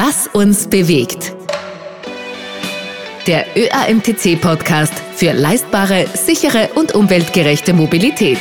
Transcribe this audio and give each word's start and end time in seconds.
Was 0.00 0.28
uns 0.28 0.68
bewegt. 0.68 1.34
Der 3.26 3.46
ÖAMTC-Podcast 3.56 4.92
für 5.16 5.32
leistbare, 5.32 6.06
sichere 6.14 6.68
und 6.76 6.94
umweltgerechte 6.94 7.72
Mobilität. 7.72 8.38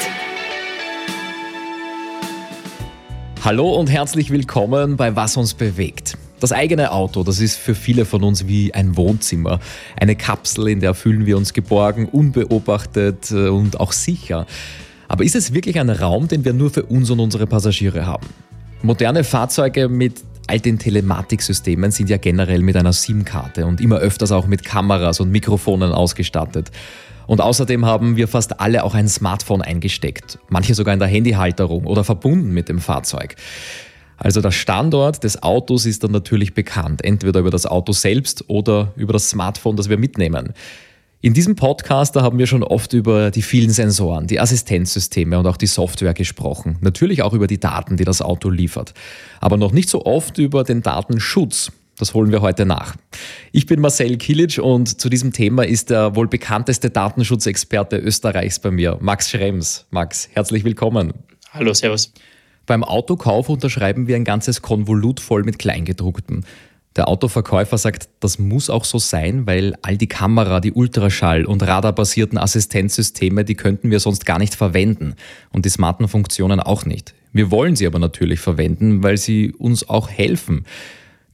Hallo 3.43 3.73
und 3.73 3.89
herzlich 3.89 4.29
willkommen 4.29 4.97
bei 4.97 5.15
Was 5.15 5.35
uns 5.35 5.55
bewegt. 5.55 6.15
Das 6.39 6.51
eigene 6.51 6.91
Auto, 6.91 7.23
das 7.23 7.39
ist 7.39 7.55
für 7.55 7.73
viele 7.73 8.05
von 8.05 8.23
uns 8.23 8.47
wie 8.47 8.71
ein 8.75 8.95
Wohnzimmer. 8.95 9.59
Eine 9.99 10.15
Kapsel, 10.15 10.67
in 10.67 10.79
der 10.79 10.93
fühlen 10.93 11.25
wir 11.25 11.37
uns 11.37 11.53
geborgen, 11.53 12.05
unbeobachtet 12.07 13.31
äh, 13.31 13.47
und 13.47 13.79
auch 13.79 13.93
sicher. 13.93 14.45
Aber 15.07 15.23
ist 15.23 15.35
es 15.35 15.55
wirklich 15.55 15.79
ein 15.79 15.89
Raum, 15.89 16.27
den 16.27 16.45
wir 16.45 16.53
nur 16.53 16.69
für 16.69 16.83
uns 16.83 17.09
und 17.09 17.19
unsere 17.19 17.47
Passagiere 17.47 18.05
haben? 18.05 18.27
Moderne 18.83 19.23
Fahrzeuge 19.23 19.89
mit 19.89 20.26
all 20.47 20.59
den 20.59 20.79
Telematiksystemen 20.79 21.91
sind 21.91 22.09
ja 22.09 22.17
generell 22.17 22.61
mit 22.61 22.75
einer 22.75 22.93
SIM-Karte 22.93 23.65
und 23.65 23.81
immer 23.81 23.97
öfters 23.97 24.31
auch 24.31 24.47
mit 24.47 24.63
Kameras 24.63 25.19
und 25.19 25.31
Mikrofonen 25.31 25.91
ausgestattet. 25.91 26.71
Und 27.27 27.41
außerdem 27.41 27.85
haben 27.85 28.15
wir 28.15 28.27
fast 28.27 28.59
alle 28.61 28.83
auch 28.83 28.95
ein 28.95 29.09
Smartphone 29.09 29.61
eingesteckt, 29.61 30.39
manche 30.49 30.73
sogar 30.73 30.93
in 30.93 30.99
der 30.99 31.09
Handyhalterung 31.09 31.85
oder 31.85 32.03
verbunden 32.03 32.51
mit 32.53 32.69
dem 32.69 32.79
Fahrzeug. 32.79 33.35
Also 34.17 34.41
der 34.41 34.51
Standort 34.51 35.23
des 35.23 35.43
Autos 35.43 35.85
ist 35.85 36.03
dann 36.03 36.11
natürlich 36.11 36.53
bekannt, 36.53 37.03
entweder 37.03 37.41
über 37.41 37.51
das 37.51 37.65
Auto 37.65 37.91
selbst 37.91 38.45
oder 38.47 38.93
über 38.95 39.13
das 39.13 39.29
Smartphone, 39.29 39.75
das 39.75 39.89
wir 39.89 39.97
mitnehmen. 39.97 40.53
In 41.19 41.33
diesem 41.33 41.55
Podcast 41.55 42.15
da 42.15 42.21
haben 42.21 42.37
wir 42.37 42.45
schon 42.45 42.61
oft 42.61 42.93
über 42.93 43.31
die 43.31 43.41
vielen 43.41 43.71
Sensoren, 43.71 44.27
die 44.27 44.39
Assistenzsysteme 44.39 45.39
und 45.39 45.47
auch 45.47 45.57
die 45.57 45.65
Software 45.65 46.13
gesprochen. 46.13 46.77
Natürlich 46.81 47.23
auch 47.23 47.33
über 47.33 47.47
die 47.47 47.59
Daten, 47.59 47.97
die 47.97 48.05
das 48.05 48.21
Auto 48.21 48.51
liefert. 48.51 48.93
Aber 49.41 49.57
noch 49.57 49.71
nicht 49.71 49.89
so 49.89 50.05
oft 50.05 50.37
über 50.37 50.63
den 50.63 50.83
Datenschutz. 50.83 51.71
Das 51.97 52.13
holen 52.13 52.31
wir 52.31 52.41
heute 52.41 52.67
nach. 52.67 52.95
Ich 53.51 53.65
bin 53.65 53.81
Marcel 53.81 54.17
Kilic 54.17 54.59
und 54.59 55.01
zu 55.01 55.09
diesem 55.09 55.33
Thema 55.33 55.65
ist 55.65 55.89
der 55.89 56.15
wohl 56.15 56.27
bekannteste 56.27 56.91
Datenschutzexperte 56.91 57.97
Österreichs 57.97 58.59
bei 58.59 58.69
mir, 58.69 58.99
Max 59.01 59.31
Schrems. 59.31 59.87
Max, 59.89 60.29
herzlich 60.33 60.63
willkommen. 60.63 61.13
Hallo, 61.51 61.73
Servus. 61.73 62.13
Beim 62.67 62.83
Autokauf 62.83 63.49
unterschreiben 63.49 64.05
wir 64.05 64.17
ein 64.17 64.23
ganzes 64.23 64.61
Konvolut 64.61 65.19
voll 65.19 65.43
mit 65.43 65.57
Kleingedruckten. 65.57 66.45
Der 66.97 67.07
Autoverkäufer 67.07 67.77
sagt, 67.77 68.09
das 68.19 68.39
muss 68.39 68.71
auch 68.71 68.83
so 68.83 68.97
sein, 68.97 69.45
weil 69.45 69.75
all 69.83 69.97
die 69.97 70.07
Kamera, 70.07 70.59
die 70.59 70.73
Ultraschall- 70.73 71.45
und 71.45 71.61
radarbasierten 71.61 72.39
Assistenzsysteme, 72.39 73.45
die 73.45 73.53
könnten 73.53 73.91
wir 73.91 73.99
sonst 73.99 74.25
gar 74.25 74.39
nicht 74.39 74.55
verwenden 74.55 75.13
und 75.51 75.65
die 75.65 75.69
smarten 75.69 76.07
Funktionen 76.07 76.59
auch 76.59 76.85
nicht. 76.85 77.13
Wir 77.33 77.51
wollen 77.51 77.75
sie 77.75 77.85
aber 77.85 77.99
natürlich 77.99 78.39
verwenden, 78.39 79.03
weil 79.03 79.17
sie 79.17 79.51
uns 79.51 79.87
auch 79.87 80.09
helfen. 80.09 80.65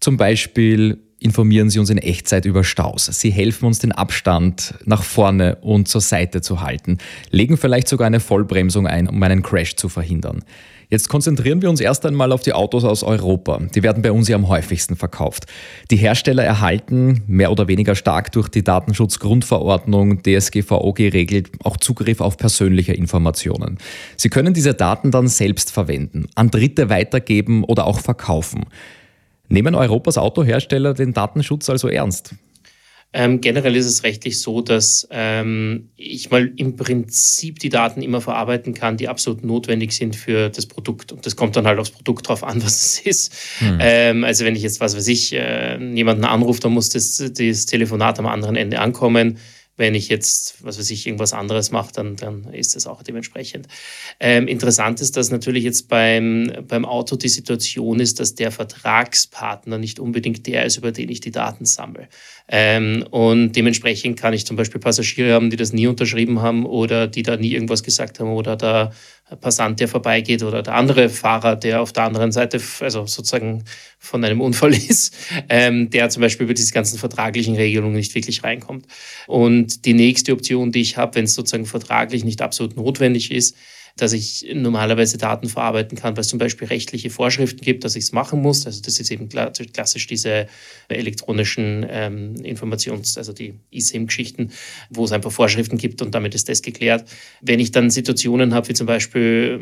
Zum 0.02 0.18
Beispiel 0.18 1.00
informieren 1.20 1.70
sie 1.70 1.80
uns 1.80 1.90
in 1.90 1.98
Echtzeit 1.98 2.44
über 2.44 2.66
Staus. 2.66 3.06
Sie 3.06 3.32
helfen 3.32 3.66
uns, 3.66 3.80
den 3.80 3.94
Abstand 3.94 4.74
nach 4.84 5.04
vorne 5.04 5.56
und 5.62 5.88
zur 5.88 6.02
Seite 6.02 6.42
zu 6.42 6.60
halten, 6.60 6.98
legen 7.32 7.56
vielleicht 7.56 7.88
sogar 7.88 8.08
eine 8.08 8.20
Vollbremsung 8.20 8.86
ein, 8.86 9.08
um 9.08 9.24
einen 9.24 9.42
Crash 9.42 9.78
zu 9.78 9.88
verhindern. 9.88 10.44
Jetzt 10.90 11.10
konzentrieren 11.10 11.62
wir 11.62 11.70
uns 11.70 11.80
erst 11.80 12.06
einmal 12.06 12.32
auf 12.32 12.42
die 12.42 12.54
Autos 12.54 12.84
aus 12.84 13.04
Europa. 13.04 13.60
Die 13.74 13.84
werden 13.84 14.02
bei 14.02 14.12
uns 14.12 14.28
ja 14.28 14.36
am 14.36 14.48
häufigsten 14.48 14.96
verkauft. 14.96 15.46
Die 15.92 15.96
Hersteller 15.96 16.44
erhalten 16.44 17.24
mehr 17.28 17.52
oder 17.52 17.68
weniger 17.68 17.96
stark 17.96 18.32
durch 18.32 18.50
die 18.50 18.64
Datenschutzgrundverordnung 18.64 20.22
DSGVO 20.24 20.94
geregelt 20.94 21.52
auch 21.64 21.78
Zugriff 21.78 22.22
auf 22.22 22.38
persönliche 22.38 22.94
Informationen. 22.94 23.78
Sie 24.18 24.30
können 24.30 24.54
diese 24.54 24.74
Daten 24.74 25.12
dann 25.12 25.28
selbst 25.28 25.72
verwenden, 25.72 26.28
an 26.36 26.52
Dritte 26.52 26.90
weitergeben 26.90 27.64
oder 27.64 27.88
auch 27.88 28.00
verkaufen. 28.00 28.66
Nehmen 29.50 29.76
Europas 29.76 30.18
Autohersteller 30.18 30.94
den 30.94 31.14
Datenschutz 31.14 31.70
also 31.70 31.88
ernst? 31.88 32.36
Ähm, 33.16 33.42
generell 33.42 33.76
ist 33.76 33.86
es 33.86 34.04
rechtlich 34.04 34.42
so, 34.42 34.62
dass 34.62 35.08
ähm, 35.12 35.90
ich 35.96 36.32
mal 36.32 36.52
im 36.56 36.76
Prinzip 36.76 37.60
die 37.60 37.70
Daten 37.70 38.02
immer 38.02 38.22
verarbeiten 38.22 38.74
kann, 38.74 38.98
die 38.98 39.08
absolut 39.08 39.44
notwendig 39.44 39.94
sind 39.94 40.16
für 40.16 40.50
das 40.50 40.66
Produkt. 40.66 41.12
Und 41.12 41.24
das 41.26 41.36
kommt 41.36 41.56
dann 41.56 41.68
halt 41.68 41.78
aufs 41.78 41.92
Produkt 41.92 42.28
drauf 42.28 42.44
an, 42.44 42.64
was 42.64 42.84
es 42.84 43.00
ist. 43.02 43.34
Hm. 43.60 43.78
Ähm, 43.80 44.24
also 44.24 44.46
wenn 44.46 44.56
ich 44.56 44.64
jetzt, 44.64 44.80
was 44.80 44.98
weiß 44.98 45.08
ich, 45.10 45.32
äh, 45.34 45.78
jemanden 45.94 46.26
anrufe, 46.26 46.60
dann 46.60 46.74
muss 46.74 46.90
das, 46.90 47.18
das 47.18 47.66
Telefonat 47.68 48.18
am 48.18 48.26
anderen 48.26 48.56
Ende 48.56 48.80
ankommen. 48.80 49.38
Wenn 49.76 49.96
ich 49.96 50.08
jetzt, 50.08 50.64
was 50.64 50.78
weiß 50.78 50.90
ich, 50.92 51.08
irgendwas 51.08 51.34
anderes 51.34 51.72
mache, 51.72 51.92
dann, 51.94 52.16
dann 52.16 52.54
ist 52.54 52.76
das 52.76 52.86
auch 52.86 53.02
dementsprechend. 53.02 53.68
Ähm, 54.20 54.48
interessant 54.48 55.02
ist, 55.02 55.18
dass 55.18 55.32
natürlich 55.32 55.64
jetzt 55.64 55.88
beim, 55.88 56.52
beim 56.68 56.86
Auto 56.86 57.16
die 57.16 57.30
Situation 57.30 58.00
ist, 58.00 58.20
dass 58.20 58.36
der 58.36 58.52
Vertragspartner 58.52 59.78
nicht 59.78 60.00
unbedingt 60.00 60.46
der 60.46 60.66
ist, 60.66 60.78
über 60.78 60.92
den 60.92 61.10
ich 61.10 61.22
die 61.22 61.32
Daten 61.32 61.66
sammle. 61.66 62.08
Ähm, 62.48 63.06
und 63.10 63.54
dementsprechend 63.54 64.20
kann 64.20 64.34
ich 64.34 64.46
zum 64.46 64.58
Beispiel 64.58 64.80
Passagiere 64.80 65.34
haben, 65.34 65.50
die 65.50 65.58
das 65.58 65.74
nie 65.74 65.88
unterschrieben 65.88 66.42
haben 66.42 66.66
oder 66.66 67.08
die 67.08 67.24
da 67.24 67.38
nie 67.38 67.54
irgendwas 67.54 67.84
gesagt 67.84 68.20
haben 68.20 68.30
oder 68.30 68.56
da 68.56 68.92
Passant, 69.40 69.80
der 69.80 69.88
vorbeigeht 69.88 70.44
oder 70.44 70.62
der 70.62 70.76
andere 70.76 71.10
Fahrer, 71.10 71.56
der 71.56 71.82
auf 71.82 71.94
der 71.94 72.04
anderen 72.04 72.32
Seite, 72.32 72.62
also 72.82 73.06
sozusagen 73.08 73.64
von 73.98 74.24
einem 74.24 74.42
Unfall 74.42 74.74
ist, 74.74 75.16
ähm, 75.50 75.90
der 75.90 76.10
zum 76.10 76.22
Beispiel 76.22 76.44
über 76.46 76.54
diese 76.54 76.74
ganzen 76.74 77.00
vertraglichen 77.00 77.56
Regelungen 77.56 77.96
nicht 77.96 78.14
wirklich 78.16 78.44
reinkommt. 78.44 78.86
Und 79.28 79.86
die 79.86 79.94
nächste 79.94 80.34
Option, 80.34 80.72
die 80.72 80.82
ich 80.82 80.98
habe, 80.98 81.16
wenn 81.16 81.26
es 81.26 81.34
sozusagen 81.34 81.66
vertraglich 81.66 82.24
nicht 82.26 82.42
absolut 82.42 82.76
notwendig 82.76 83.32
ist, 83.32 83.56
dass 83.96 84.12
ich 84.14 84.46
normalerweise 84.54 85.20
Daten 85.20 85.48
verarbeiten 85.48 85.98
kann, 85.98 86.16
weil 86.16 86.22
es 86.22 86.28
zum 86.28 86.40
Beispiel 86.40 86.68
rechtliche 86.68 87.12
Vorschriften 87.12 87.62
gibt, 87.62 87.84
dass 87.84 87.96
ich 87.96 88.06
es 88.06 88.12
machen 88.12 88.42
muss. 88.42 88.66
Also 88.66 88.82
das 88.82 89.00
ist 89.00 89.12
eben 89.12 89.30
klassisch 89.30 90.08
diese 90.08 90.48
elektronischen 90.88 91.86
ähm, 91.88 92.36
Informations-, 92.44 93.18
also 93.18 93.34
die 93.34 93.54
eSIM-Geschichten, 93.72 94.52
wo 94.90 95.06
es 95.06 95.12
einfach 95.12 95.32
Vorschriften 95.32 95.78
gibt 95.78 96.02
und 96.02 96.16
damit 96.16 96.34
ist 96.34 96.50
das 96.50 96.64
geklärt. 96.64 97.08
Wenn 97.42 97.60
ich 97.60 97.72
dann 97.72 97.92
Situationen 97.92 98.56
habe, 98.56 98.70
wie 98.70 98.74
zum 98.74 98.88
Beispiel, 98.88 99.60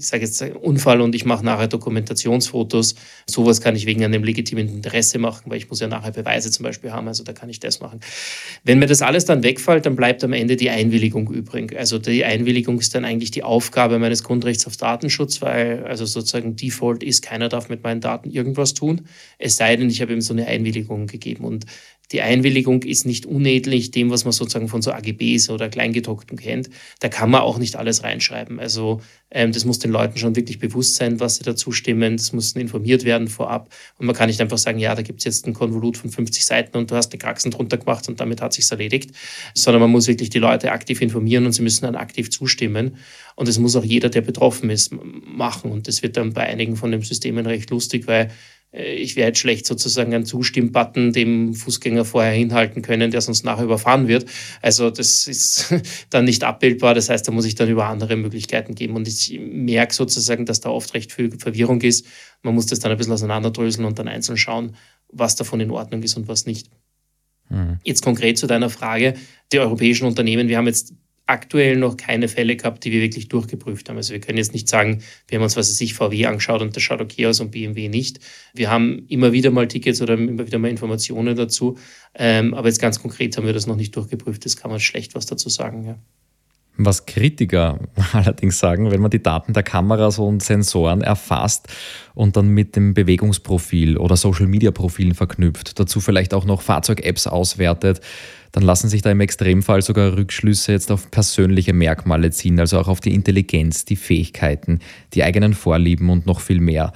ich 0.00 0.06
sage 0.06 0.24
jetzt 0.24 0.42
Unfall 0.62 1.02
und 1.02 1.14
ich 1.14 1.26
mache 1.26 1.44
nachher 1.44 1.68
Dokumentationsfotos, 1.68 2.94
sowas 3.28 3.60
kann 3.60 3.76
ich 3.76 3.84
wegen 3.84 4.02
einem 4.02 4.24
legitimen 4.24 4.66
Interesse 4.66 5.18
machen, 5.18 5.50
weil 5.50 5.58
ich 5.58 5.68
muss 5.68 5.80
ja 5.80 5.88
nachher 5.88 6.10
Beweise 6.10 6.50
zum 6.50 6.64
Beispiel 6.64 6.90
haben, 6.90 7.06
also 7.06 7.22
da 7.22 7.34
kann 7.34 7.50
ich 7.50 7.60
das 7.60 7.80
machen. 7.80 8.00
Wenn 8.64 8.78
mir 8.78 8.86
das 8.86 9.02
alles 9.02 9.26
dann 9.26 9.42
wegfällt, 9.42 9.84
dann 9.84 9.96
bleibt 9.96 10.24
am 10.24 10.32
Ende 10.32 10.56
die 10.56 10.70
Einwilligung 10.70 11.30
übrig. 11.30 11.78
Also 11.78 11.98
die 11.98 12.24
Einwilligung 12.24 12.78
ist 12.78 12.94
dann 12.94 13.04
eigentlich 13.04 13.30
die 13.30 13.42
Aufgabe 13.42 13.98
meines 13.98 14.24
Grundrechts 14.24 14.66
auf 14.66 14.78
Datenschutz, 14.78 15.42
weil 15.42 15.84
also 15.84 16.06
sozusagen 16.06 16.56
Default 16.56 17.02
ist, 17.02 17.20
keiner 17.20 17.50
darf 17.50 17.68
mit 17.68 17.82
meinen 17.82 18.00
Daten 18.00 18.30
irgendwas 18.30 18.72
tun, 18.72 19.02
es 19.38 19.56
sei 19.56 19.76
denn, 19.76 19.90
ich 19.90 20.00
habe 20.00 20.14
ihm 20.14 20.22
so 20.22 20.32
eine 20.32 20.46
Einwilligung 20.46 21.06
gegeben. 21.08 21.44
Und 21.44 21.66
die 22.12 22.22
Einwilligung 22.22 22.82
ist 22.82 23.06
nicht 23.06 23.24
unähnlich 23.24 23.92
dem, 23.92 24.10
was 24.10 24.24
man 24.24 24.32
sozusagen 24.32 24.68
von 24.68 24.82
so 24.82 24.90
AGBs 24.90 25.48
oder 25.50 25.68
Kleingedruckten 25.68 26.36
kennt. 26.36 26.68
Da 26.98 27.08
kann 27.08 27.30
man 27.30 27.42
auch 27.42 27.58
nicht 27.58 27.76
alles 27.76 28.02
reinschreiben. 28.02 28.58
Also 28.58 29.00
ähm, 29.30 29.52
das 29.52 29.64
muss 29.64 29.78
den 29.78 29.92
Leuten 29.92 30.18
schon 30.18 30.34
wirklich 30.34 30.58
bewusst 30.58 30.96
sein, 30.96 31.20
was 31.20 31.36
sie 31.36 31.44
dazu 31.44 31.70
stimmen. 31.70 32.16
Das 32.16 32.32
muss 32.32 32.52
informiert 32.52 33.04
werden 33.04 33.28
vorab. 33.28 33.72
Und 33.98 34.06
man 34.06 34.16
kann 34.16 34.28
nicht 34.28 34.40
einfach 34.40 34.58
sagen, 34.58 34.80
ja, 34.80 34.94
da 34.96 35.02
gibt 35.02 35.20
es 35.20 35.24
jetzt 35.24 35.46
ein 35.46 35.54
Konvolut 35.54 35.96
von 35.96 36.10
50 36.10 36.44
Seiten 36.44 36.76
und 36.76 36.90
du 36.90 36.96
hast 36.96 37.12
eine 37.12 37.18
Kraxen 37.18 37.52
drunter 37.52 37.78
gemacht 37.78 38.08
und 38.08 38.18
damit 38.18 38.42
hat 38.42 38.54
sich's 38.54 38.72
erledigt. 38.72 39.12
Sondern 39.54 39.80
man 39.80 39.90
muss 39.90 40.08
wirklich 40.08 40.30
die 40.30 40.40
Leute 40.40 40.72
aktiv 40.72 41.00
informieren 41.00 41.46
und 41.46 41.52
sie 41.52 41.62
müssen 41.62 41.84
dann 41.84 41.94
aktiv 41.94 42.30
zustimmen. 42.30 42.96
Und 43.36 43.46
das 43.46 43.58
muss 43.58 43.76
auch 43.76 43.84
jeder, 43.84 44.08
der 44.08 44.22
betroffen 44.22 44.68
ist, 44.68 44.92
machen. 44.92 45.70
Und 45.70 45.86
das 45.86 46.02
wird 46.02 46.16
dann 46.16 46.32
bei 46.32 46.42
einigen 46.42 46.74
von 46.74 46.90
den 46.90 47.02
Systemen 47.02 47.46
recht 47.46 47.70
lustig, 47.70 48.08
weil 48.08 48.30
ich 48.72 49.16
werde 49.16 49.28
jetzt 49.28 49.40
schlecht 49.40 49.66
sozusagen 49.66 50.14
einen 50.14 50.24
Zustimmbutton 50.24 51.12
dem 51.12 51.54
Fußgänger 51.54 52.04
vorher 52.04 52.32
hinhalten 52.32 52.82
können, 52.82 53.10
der 53.10 53.20
sonst 53.20 53.44
nachher 53.44 53.64
überfahren 53.64 54.06
wird. 54.06 54.26
Also 54.62 54.90
das 54.90 55.26
ist 55.26 55.74
dann 56.10 56.24
nicht 56.24 56.44
abbildbar. 56.44 56.94
Das 56.94 57.08
heißt, 57.08 57.26
da 57.26 57.32
muss 57.32 57.46
ich 57.46 57.56
dann 57.56 57.68
über 57.68 57.86
andere 57.86 58.14
Möglichkeiten 58.16 58.76
geben. 58.76 58.94
Und 58.94 59.08
ich 59.08 59.38
merke 59.40 59.92
sozusagen, 59.92 60.46
dass 60.46 60.60
da 60.60 60.70
oft 60.70 60.94
recht 60.94 61.12
viel 61.12 61.36
Verwirrung 61.36 61.80
ist. 61.80 62.06
Man 62.42 62.54
muss 62.54 62.66
das 62.66 62.78
dann 62.78 62.92
ein 62.92 62.98
bisschen 62.98 63.12
auseinanderdröseln 63.12 63.84
und 63.84 63.98
dann 63.98 64.06
einzeln 64.06 64.36
schauen, 64.36 64.76
was 65.08 65.34
davon 65.34 65.58
in 65.58 65.72
Ordnung 65.72 66.04
ist 66.04 66.16
und 66.16 66.28
was 66.28 66.46
nicht. 66.46 66.70
Mhm. 67.48 67.78
Jetzt 67.82 68.02
konkret 68.04 68.38
zu 68.38 68.46
deiner 68.46 68.70
Frage, 68.70 69.14
die 69.52 69.58
europäischen 69.58 70.06
Unternehmen, 70.06 70.46
wir 70.46 70.56
haben 70.56 70.68
jetzt 70.68 70.94
aktuell 71.30 71.76
noch 71.76 71.96
keine 71.96 72.28
Fälle 72.28 72.56
gehabt, 72.56 72.84
die 72.84 72.92
wir 72.92 73.00
wirklich 73.00 73.28
durchgeprüft 73.28 73.88
haben. 73.88 73.96
Also 73.96 74.12
wir 74.12 74.20
können 74.20 74.38
jetzt 74.38 74.52
nicht 74.52 74.68
sagen, 74.68 75.02
wir 75.28 75.38
haben 75.38 75.44
uns, 75.44 75.56
was 75.56 75.70
weiß 75.70 75.80
ich, 75.80 75.94
VW 75.94 76.26
angeschaut 76.26 76.60
und 76.60 76.74
das 76.74 76.82
schaut 76.82 77.00
okay 77.00 77.26
aus 77.26 77.40
und 77.40 77.50
BMW 77.52 77.88
nicht. 77.88 78.20
Wir 78.52 78.70
haben 78.70 79.06
immer 79.08 79.32
wieder 79.32 79.50
mal 79.50 79.68
Tickets 79.68 80.02
oder 80.02 80.14
immer 80.14 80.46
wieder 80.46 80.58
mal 80.58 80.68
Informationen 80.68 81.36
dazu. 81.36 81.78
Ähm, 82.14 82.52
aber 82.54 82.68
jetzt 82.68 82.80
ganz 82.80 83.00
konkret 83.00 83.36
haben 83.36 83.46
wir 83.46 83.52
das 83.52 83.66
noch 83.66 83.76
nicht 83.76 83.94
durchgeprüft. 83.96 84.44
Das 84.44 84.56
kann 84.56 84.70
man 84.70 84.80
schlecht 84.80 85.14
was 85.14 85.26
dazu 85.26 85.48
sagen. 85.48 85.84
Ja. 85.84 85.98
Was 86.82 87.04
Kritiker 87.04 87.78
allerdings 88.12 88.58
sagen, 88.58 88.90
wenn 88.90 89.02
man 89.02 89.10
die 89.10 89.22
Daten 89.22 89.52
der 89.52 89.62
Kameras 89.62 90.18
und 90.18 90.42
Sensoren 90.42 91.02
erfasst 91.02 91.68
und 92.14 92.36
dann 92.36 92.48
mit 92.48 92.74
dem 92.74 92.94
Bewegungsprofil 92.94 93.98
oder 93.98 94.16
Social-Media-Profilen 94.16 95.14
verknüpft, 95.14 95.78
dazu 95.78 96.00
vielleicht 96.00 96.32
auch 96.32 96.46
noch 96.46 96.62
Fahrzeug-Apps 96.62 97.26
auswertet, 97.26 98.00
dann 98.52 98.62
lassen 98.62 98.88
sich 98.88 99.02
da 99.02 99.10
im 99.10 99.20
Extremfall 99.20 99.82
sogar 99.82 100.16
Rückschlüsse 100.16 100.72
jetzt 100.72 100.90
auf 100.90 101.10
persönliche 101.10 101.74
Merkmale 101.74 102.30
ziehen, 102.30 102.58
also 102.58 102.78
auch 102.78 102.88
auf 102.88 103.00
die 103.00 103.14
Intelligenz, 103.14 103.84
die 103.84 103.96
Fähigkeiten, 103.96 104.80
die 105.12 105.22
eigenen 105.22 105.52
Vorlieben 105.52 106.08
und 106.08 106.26
noch 106.26 106.40
viel 106.40 106.60
mehr. 106.60 106.92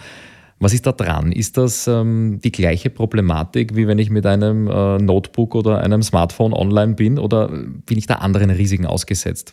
Was 0.61 0.73
ist 0.73 0.87
da 0.87 0.93
dran? 0.93 1.31
Ist 1.31 1.59
das 1.59 1.87
ähm, 1.89 2.41
die 2.43 2.53
gleiche 2.53 2.89
Problematik, 2.89 3.77
wie 3.77 3.87
wenn 3.87 3.99
ich 3.99 4.09
mit 4.09 4.25
einem 4.25 4.67
äh, 4.67 4.99
Notebook 4.99 5.55
oder 5.55 5.81
einem 5.81 6.03
Smartphone 6.03 6.55
online 6.55 6.95
bin 6.95 7.19
oder 7.19 7.49
bin 7.49 7.99
ich 7.99 8.07
da 8.07 8.15
anderen 8.15 8.49
Risiken 8.51 8.87
ausgesetzt? 8.87 9.53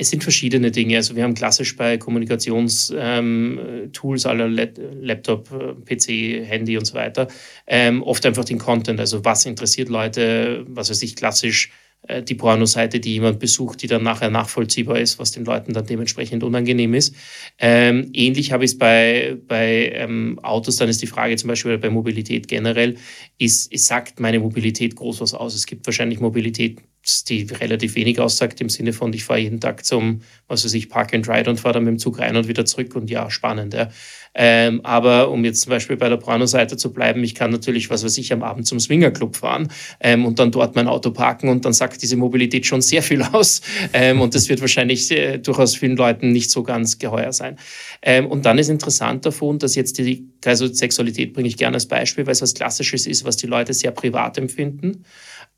Es 0.00 0.08
sind 0.08 0.22
verschiedene 0.22 0.70
Dinge. 0.70 0.96
Also 0.96 1.14
wir 1.14 1.24
haben 1.24 1.34
klassisch 1.34 1.76
bei 1.76 1.98
Kommunikationstools 1.98 2.90
ähm, 2.96 4.30
aller 4.30 4.48
Laptop, 4.48 5.50
äh, 5.52 5.74
PC, 5.74 6.46
Handy 6.48 6.78
und 6.78 6.86
so 6.86 6.94
weiter 6.94 7.28
ähm, 7.66 8.02
oft 8.02 8.24
einfach 8.24 8.46
den 8.46 8.56
Content. 8.56 8.98
Also 8.98 9.26
was 9.26 9.44
interessiert 9.44 9.90
Leute, 9.90 10.64
was 10.68 10.88
weiß 10.88 11.02
ich, 11.02 11.16
klassisch 11.16 11.70
äh, 12.08 12.22
die 12.22 12.34
Pornoseite, 12.34 12.98
die 12.98 13.12
jemand 13.12 13.40
besucht, 13.40 13.82
die 13.82 13.88
dann 13.88 14.02
nachher 14.02 14.30
nachvollziehbar 14.30 14.98
ist, 14.98 15.18
was 15.18 15.32
den 15.32 15.44
Leuten 15.44 15.74
dann 15.74 15.84
dementsprechend 15.84 16.42
unangenehm 16.44 16.94
ist. 16.94 17.14
Ähm, 17.58 18.08
ähnlich 18.14 18.52
habe 18.52 18.64
ich 18.64 18.70
es 18.70 18.78
bei, 18.78 19.36
bei 19.46 19.92
ähm, 19.94 20.38
Autos, 20.42 20.76
dann 20.76 20.88
ist 20.88 21.02
die 21.02 21.08
Frage 21.08 21.36
zum 21.36 21.48
Beispiel 21.48 21.76
bei 21.76 21.90
Mobilität 21.90 22.48
generell, 22.48 22.96
ist, 23.36 23.70
ist, 23.70 23.84
sagt 23.84 24.18
meine 24.18 24.40
Mobilität 24.40 24.96
groß 24.96 25.20
was 25.20 25.34
aus? 25.34 25.54
Es 25.54 25.66
gibt 25.66 25.84
wahrscheinlich 25.86 26.20
Mobilität, 26.20 26.78
die 27.24 27.42
relativ 27.42 27.94
wenig 27.94 28.20
aussagt, 28.20 28.60
im 28.60 28.68
Sinne 28.68 28.92
von, 28.92 29.12
ich 29.12 29.24
fahre 29.24 29.40
jeden 29.40 29.60
Tag 29.60 29.84
zum, 29.84 30.22
was 30.48 30.64
weiß 30.64 30.74
ich, 30.74 30.88
Park 30.88 31.14
and 31.14 31.28
Ride 31.28 31.50
und 31.50 31.58
fahre 31.58 31.74
dann 31.74 31.84
mit 31.84 31.92
dem 31.92 31.98
Zug 31.98 32.18
rein 32.18 32.36
und 32.36 32.48
wieder 32.48 32.64
zurück 32.64 32.94
und 32.96 33.10
ja, 33.10 33.30
spannend. 33.30 33.74
Ja. 33.74 33.90
Ähm, 34.34 34.80
aber 34.84 35.30
um 35.30 35.44
jetzt 35.44 35.62
zum 35.62 35.70
Beispiel 35.70 35.96
bei 35.96 36.08
der 36.08 36.16
Porno-Seite 36.16 36.76
zu 36.76 36.92
bleiben, 36.92 37.24
ich 37.24 37.34
kann 37.34 37.50
natürlich, 37.50 37.90
was 37.90 38.04
weiß 38.04 38.16
ich, 38.18 38.32
am 38.32 38.42
Abend 38.42 38.66
zum 38.66 38.78
Swingerclub 38.78 39.36
fahren 39.36 39.68
ähm, 39.98 40.24
und 40.24 40.38
dann 40.38 40.52
dort 40.52 40.76
mein 40.76 40.86
Auto 40.86 41.10
parken 41.10 41.48
und 41.48 41.64
dann 41.64 41.72
sagt 41.72 42.00
diese 42.00 42.16
Mobilität 42.16 42.64
schon 42.64 42.80
sehr 42.80 43.02
viel 43.02 43.22
aus 43.22 43.60
ähm, 43.92 44.20
und 44.20 44.34
das 44.34 44.48
wird 44.48 44.60
wahrscheinlich 44.60 45.10
äh, 45.10 45.38
durchaus 45.38 45.74
vielen 45.74 45.96
Leuten 45.96 46.30
nicht 46.30 46.50
so 46.50 46.62
ganz 46.62 46.98
geheuer 46.98 47.32
sein. 47.32 47.56
Ähm, 48.02 48.26
und 48.26 48.46
dann 48.46 48.58
ist 48.58 48.68
interessant 48.68 49.26
davon, 49.26 49.58
dass 49.58 49.74
jetzt 49.74 49.98
die, 49.98 50.28
also 50.44 50.72
Sexualität 50.72 51.32
bringe 51.32 51.48
ich 51.48 51.56
gerne 51.56 51.74
als 51.74 51.86
Beispiel, 51.86 52.24
weil 52.26 52.32
es 52.32 52.42
was 52.42 52.54
Klassisches 52.54 53.06
ist, 53.06 53.24
was 53.24 53.36
die 53.36 53.48
Leute 53.48 53.74
sehr 53.74 53.90
privat 53.90 54.38
empfinden 54.38 55.04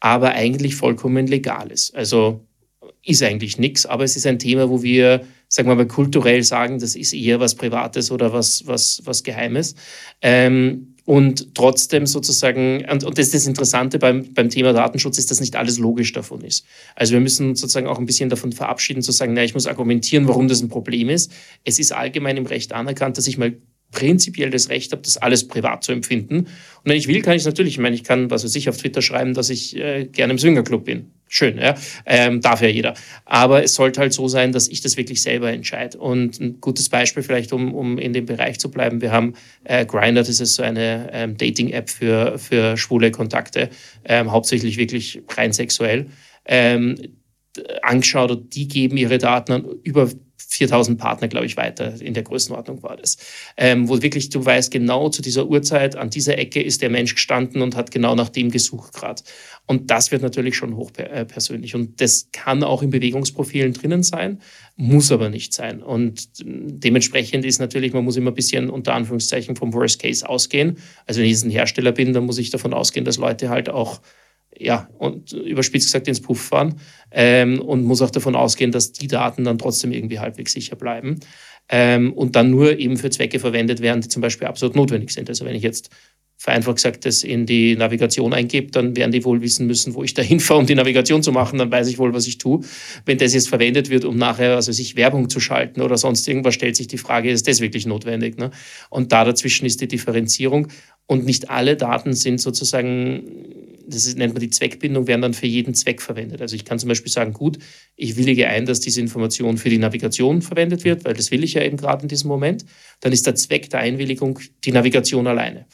aber 0.03 0.33
eigentlich 0.33 0.75
vollkommen 0.75 1.29
legal 1.29 1.71
ist. 1.71 1.95
Also 1.95 2.45
ist 3.05 3.23
eigentlich 3.23 3.59
nichts, 3.59 3.87
aber 3.87 4.03
es 4.03 4.17
ist 4.17 4.27
ein 4.27 4.41
Thema, 4.41 4.69
wo 4.69 4.83
wir, 4.83 5.23
sagen 5.47 5.69
wir 5.69 5.77
mal, 5.77 5.87
kulturell 5.87 6.43
sagen, 6.43 6.81
das 6.81 6.97
ist 6.97 7.13
eher 7.13 7.39
was 7.39 7.55
Privates 7.55 8.11
oder 8.11 8.33
was, 8.33 8.67
was, 8.67 9.01
was 9.05 9.23
Geheimes. 9.23 9.77
Ähm, 10.21 10.97
und 11.05 11.55
trotzdem 11.55 12.07
sozusagen, 12.07 12.85
und, 12.91 13.05
und 13.05 13.17
das 13.17 13.27
ist 13.27 13.35
das 13.35 13.47
Interessante 13.47 14.01
beim, 14.01 14.35
beim 14.35 14.51
Thema 14.51 14.73
Datenschutz, 14.73 15.19
ist, 15.19 15.31
dass 15.31 15.39
nicht 15.39 15.55
alles 15.55 15.79
logisch 15.79 16.13
davon 16.13 16.41
ist. 16.41 16.65
Also 16.97 17.13
wir 17.13 17.21
müssen 17.21 17.55
sozusagen 17.55 17.87
auch 17.87 17.99
ein 18.01 18.07
bisschen 18.07 18.29
davon 18.29 18.51
verabschieden, 18.51 19.03
zu 19.03 19.13
sagen, 19.13 19.35
na, 19.35 19.45
ich 19.45 19.55
muss 19.55 19.69
argumentieren, 19.69 20.27
warum 20.27 20.49
das 20.49 20.63
ein 20.63 20.69
Problem 20.69 21.11
ist. 21.11 21.31
Es 21.63 21.79
ist 21.79 21.93
allgemein 21.93 22.37
im 22.37 22.47
Recht 22.47 22.73
anerkannt, 22.73 23.19
dass 23.19 23.29
ich 23.29 23.39
mal 23.39 23.57
prinzipiell 23.93 24.51
das 24.51 24.69
Recht 24.71 24.91
habe, 24.91 25.03
das 25.03 25.19
alles 25.19 25.47
privat 25.47 25.85
zu 25.85 25.93
empfinden. 25.93 26.39
Und 26.39 26.49
wenn 26.85 26.97
ich 26.97 27.07
will, 27.07 27.23
kann 27.23 27.37
ich 27.37 27.45
natürlich, 27.45 27.75
ich 27.75 27.79
meine, 27.79 27.95
ich 27.95 28.03
kann, 28.03 28.31
was 28.31 28.43
weiß 28.43 28.57
ich, 28.57 28.69
auf 28.69 28.77
Twitter 28.77 29.03
schreiben, 29.03 29.35
dass 29.35 29.51
ich 29.51 29.77
äh, 29.77 30.07
gerne 30.07 30.33
im 30.33 30.39
Swingerclub 30.39 30.85
bin. 30.85 31.13
Schön, 31.29 31.57
ja. 31.57 31.77
Ähm, 32.05 32.41
darf 32.41 32.61
ja 32.61 32.69
jeder. 32.69 32.95
Aber 33.25 33.63
es 33.63 33.75
sollte 33.75 34.01
halt 34.01 34.13
so 34.13 34.29
sein, 34.29 34.53
dass 34.53 34.69
ich 34.69 34.81
das 34.81 34.97
wirklich 34.97 35.23
selber 35.23 35.53
entscheide. 35.53 35.99
Und 35.99 36.41
ein 36.41 36.61
gutes 36.61 36.89
Beispiel 36.89 37.23
vielleicht, 37.23 37.53
um, 37.53 37.73
um 37.73 37.99
in 37.99 38.13
dem 38.13 38.27
Bereich 38.27 38.59
zu 38.59 38.71
bleiben. 38.71 39.01
Wir 39.01 39.13
haben 39.13 39.35
äh, 39.65 39.87
Grindr, 39.87 40.23
das 40.23 40.41
ist 40.41 40.57
so 40.57 40.63
eine 40.63 41.09
ähm, 41.13 41.37
Dating-App 41.37 41.89
für, 41.89 42.39
für 42.39 42.77
schwule 42.77 43.11
Kontakte, 43.11 43.71
ähm, 44.05 44.33
hauptsächlich 44.33 44.77
wirklich 44.77 45.23
rein 45.37 45.53
sexuell. 45.53 46.09
Ähm, 46.45 46.97
angeschaut 47.83 48.31
und 48.31 48.55
die 48.55 48.67
geben 48.67 48.97
ihre 48.97 49.19
Daten 49.19 49.53
an 49.53 49.65
über 49.83 50.09
4000 50.49 50.99
Partner, 50.99 51.29
glaube 51.29 51.47
ich, 51.47 51.57
weiter. 51.57 52.01
In 52.01 52.15
der 52.15 52.23
Größenordnung 52.23 52.83
war 52.83 52.97
das. 52.97 53.17
Ähm, 53.57 53.89
wo 53.89 54.03
wirklich 54.03 54.31
du 54.31 54.45
weißt, 54.45 54.71
genau 54.71 55.09
zu 55.09 55.23
dieser 55.23 55.47
Uhrzeit, 55.47 55.97
an 55.97 56.11
dieser 56.11 56.39
Ecke 56.39 56.63
ist 56.63 56.83
der 56.83 56.91
Mensch 56.91 57.15
gestanden 57.15 57.63
und 57.63 57.77
hat 57.77 57.91
genau 57.91 58.15
nach 58.15 58.29
dem 58.29 58.51
gesucht 58.51 58.93
gerade. 58.93 59.23
Und 59.67 59.91
das 59.91 60.11
wird 60.11 60.23
natürlich 60.23 60.57
schon 60.57 60.77
hochpersönlich. 60.77 61.75
Äh, 61.75 61.77
und 61.77 62.01
das 62.01 62.29
kann 62.33 62.63
auch 62.63 62.83
in 62.83 62.91
Bewegungsprofilen 62.91 63.73
drinnen 63.73 64.03
sein, 64.03 64.41
muss 64.77 65.13
aber 65.13 65.31
nicht 65.31 65.55
sein. 65.55 65.83
Und 65.83 66.29
dementsprechend 66.45 67.45
ist 67.45 67.61
natürlich, 67.61 67.93
man 67.93 68.05
muss 68.05 68.17
immer 68.17 68.31
ein 68.33 68.35
bisschen 68.35 68.71
unter 68.71 68.95
Anführungszeichen 68.95 69.57
vom 69.57 69.73
Worst 69.73 70.01
Case 70.01 70.29
ausgehen. 70.29 70.79
Also 71.07 71.21
wenn 71.21 71.27
ich 71.27 71.33
jetzt 71.33 71.45
ein 71.45 71.51
Hersteller 71.51 71.93
bin, 71.93 72.13
dann 72.13 72.27
muss 72.27 72.39
ich 72.39 72.51
davon 72.51 72.75
ausgehen, 72.75 73.05
dass 73.05 73.19
Leute 73.19 73.49
halt 73.49 73.69
auch 73.69 74.01
ja, 74.59 74.89
und 74.99 75.33
überspitzt 75.33 75.87
gesagt 75.87 76.09
ins 76.09 76.21
Puff 76.21 76.41
fahren 76.41 76.81
ähm, 77.11 77.61
und 77.61 77.85
muss 77.85 78.03
auch 78.03 78.11
davon 78.11 78.37
ausgehen, 78.37 78.73
dass 78.73 78.93
die 78.93 79.09
Daten 79.09 79.45
dann 79.45 79.59
trotzdem 79.59 79.93
irgendwie 79.93 80.19
halbwegs 80.19 80.53
sicher 80.53 80.77
bleiben 80.77 81.21
ähm, 81.69 82.13
und 82.13 82.37
dann 82.37 82.51
nur 82.51 82.79
eben 82.79 82.97
für 82.97 83.11
Zwecke 83.11 83.39
verwendet 83.39 83.81
werden, 83.81 84.03
die 84.03 84.09
zum 84.09 84.23
Beispiel 84.23 84.47
absolut 84.47 84.77
notwendig 84.77 85.11
sind. 85.11 85.29
Also 85.29 85.45
wenn 85.45 85.57
ich 85.57 85.63
jetzt 85.63 85.91
vereinfacht 86.43 86.77
gesagt 86.77 87.07
das 87.07 87.23
in 87.23 87.47
die 87.47 87.77
Navigation 87.77 88.33
eingebe, 88.33 88.73
dann 88.73 88.97
werden 88.97 89.13
die 89.13 89.25
wohl 89.25 89.43
wissen 89.43 89.69
müssen, 89.69 89.95
wo 89.95 90.03
ich 90.03 90.13
da 90.13 90.23
hinfahre, 90.23 90.59
um 90.59 90.67
die 90.67 90.75
Navigation 90.75 91.23
zu 91.23 91.31
machen, 91.31 91.59
dann 91.59 91.71
weiß 91.71 91.87
ich 91.89 91.99
wohl, 91.99 92.13
was 92.13 92.27
ich 92.27 92.39
tue. 92.39 92.61
Wenn 93.07 93.19
das 93.19 93.33
jetzt 93.33 93.49
verwendet 93.49 93.91
wird, 93.91 94.05
um 94.05 94.17
nachher 94.17 94.57
also 94.57 94.73
sich 94.73 94.97
Werbung 94.97 95.31
zu 95.31 95.39
schalten 95.39 95.81
oder 95.81 95.97
sonst 95.97 96.27
irgendwas, 96.27 96.55
stellt 96.55 96.75
sich 96.75 96.89
die 96.89 96.99
Frage, 96.99 97.31
ist 97.31 97.47
das 97.47 97.61
wirklich 97.61 97.87
notwendig? 97.87 98.39
Ne? 98.39 98.51
Und 98.91 99.13
da 99.13 99.25
dazwischen 99.25 99.67
ist 99.67 99.81
die 99.81 99.89
Differenzierung 99.89 100.67
und 101.07 101.25
nicht 101.25 101.49
alle 101.49 101.77
Daten 101.77 102.13
sind 102.13 102.41
sozusagen 102.41 103.23
das 103.93 104.15
nennt 104.15 104.35
man 104.35 104.41
die 104.41 104.51
Zweckbindung, 104.51 105.07
werden 105.07 105.23
dann 105.23 105.35
für 105.35 105.47
jeden 105.47 105.75
Zweck 105.75 106.03
verwendet. 106.03 106.41
Also 106.41 106.57
ich 106.57 106.65
kann 106.65 106.79
zum 106.79 106.89
Beispiel 106.89 107.11
sagen, 107.11 107.33
gut, 107.33 107.59
ich 107.97 108.17
willige 108.17 108.49
ein, 108.49 108.67
dass 108.67 108.81
diese 108.81 109.01
Information 109.01 109.59
für 109.59 109.71
die 109.71 109.79
Navigation 109.79 110.43
verwendet 110.43 110.85
wird, 110.85 111.05
weil 111.05 111.15
das 111.15 111.31
will 111.31 111.45
ich 111.45 111.55
ja 111.55 111.63
eben 111.63 111.77
gerade 111.77 112.03
in 112.03 112.09
diesem 112.09 112.29
Moment. 112.29 112.65
Dann 113.01 113.13
ist 113.13 113.27
der 113.27 113.35
Zweck 113.35 113.71
der 113.71 113.81
Einwilligung 113.81 114.39
die 114.65 114.73
Navigation 114.73 115.27
alleine. 115.27 115.67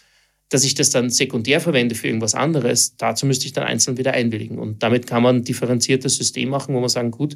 Dass 0.50 0.64
ich 0.64 0.74
das 0.74 0.90
dann 0.90 1.10
sekundär 1.10 1.60
verwende 1.60 1.94
für 1.94 2.06
irgendwas 2.06 2.34
anderes, 2.34 2.96
dazu 2.96 3.26
müsste 3.26 3.46
ich 3.46 3.52
dann 3.52 3.64
einzeln 3.64 3.98
wieder 3.98 4.12
einwilligen. 4.12 4.58
Und 4.58 4.82
damit 4.82 5.06
kann 5.06 5.22
man 5.22 5.36
ein 5.36 5.44
differenziertes 5.44 6.16
System 6.16 6.48
machen, 6.48 6.74
wo 6.74 6.80
man 6.80 6.88
sagen, 6.88 7.10
gut, 7.10 7.34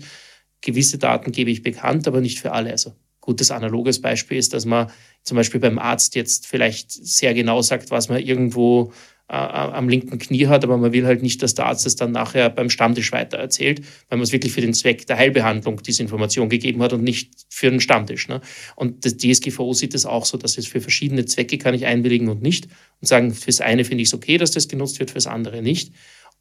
gewisse 0.62 0.98
Daten 0.98 1.32
gebe 1.32 1.50
ich 1.50 1.62
bekannt, 1.62 2.08
aber 2.08 2.20
nicht 2.20 2.40
für 2.40 2.52
alle. 2.52 2.70
Also 2.70 2.94
gutes 3.20 3.50
analoges 3.50 4.00
Beispiel 4.02 4.36
ist, 4.36 4.52
dass 4.52 4.66
man 4.66 4.90
zum 5.22 5.36
Beispiel 5.36 5.60
beim 5.60 5.78
Arzt 5.78 6.14
jetzt 6.14 6.46
vielleicht 6.46 6.90
sehr 6.90 7.32
genau 7.32 7.62
sagt, 7.62 7.90
was 7.90 8.08
man 8.08 8.20
irgendwo 8.20 8.92
äh, 9.32 9.34
am 9.34 9.88
linken 9.88 10.18
Knie 10.18 10.46
hat, 10.46 10.62
aber 10.62 10.76
man 10.76 10.92
will 10.92 11.06
halt 11.06 11.22
nicht, 11.22 11.42
dass 11.42 11.54
der 11.54 11.64
Arzt 11.64 11.86
es 11.86 11.96
dann 11.96 12.12
nachher 12.12 12.50
beim 12.50 12.68
Stammtisch 12.68 13.12
weitererzählt, 13.12 13.80
weil 14.10 14.18
man 14.18 14.24
es 14.24 14.32
wirklich 14.32 14.52
für 14.52 14.60
den 14.60 14.74
Zweck 14.74 15.06
der 15.06 15.16
Heilbehandlung 15.16 15.82
diese 15.82 16.02
Information 16.02 16.50
gegeben 16.50 16.82
hat 16.82 16.92
und 16.92 17.02
nicht 17.02 17.32
für 17.48 17.70
den 17.70 17.80
Stammtisch. 17.80 18.28
Ne? 18.28 18.42
Und 18.76 19.06
das 19.06 19.16
DSGVO 19.16 19.72
sieht 19.72 19.94
es 19.94 20.04
auch 20.04 20.26
so, 20.26 20.36
dass 20.36 20.58
es 20.58 20.66
für 20.66 20.82
verschiedene 20.82 21.24
Zwecke 21.24 21.56
kann 21.56 21.72
ich 21.72 21.86
einwilligen 21.86 22.28
und 22.28 22.42
nicht 22.42 22.66
und 23.00 23.08
sagen, 23.08 23.32
fürs 23.32 23.62
eine 23.62 23.84
finde 23.84 24.02
ich 24.02 24.08
es 24.08 24.14
okay, 24.14 24.36
dass 24.36 24.50
das 24.50 24.68
genutzt 24.68 25.00
wird, 25.00 25.10
fürs 25.10 25.26
andere 25.26 25.62
nicht. 25.62 25.92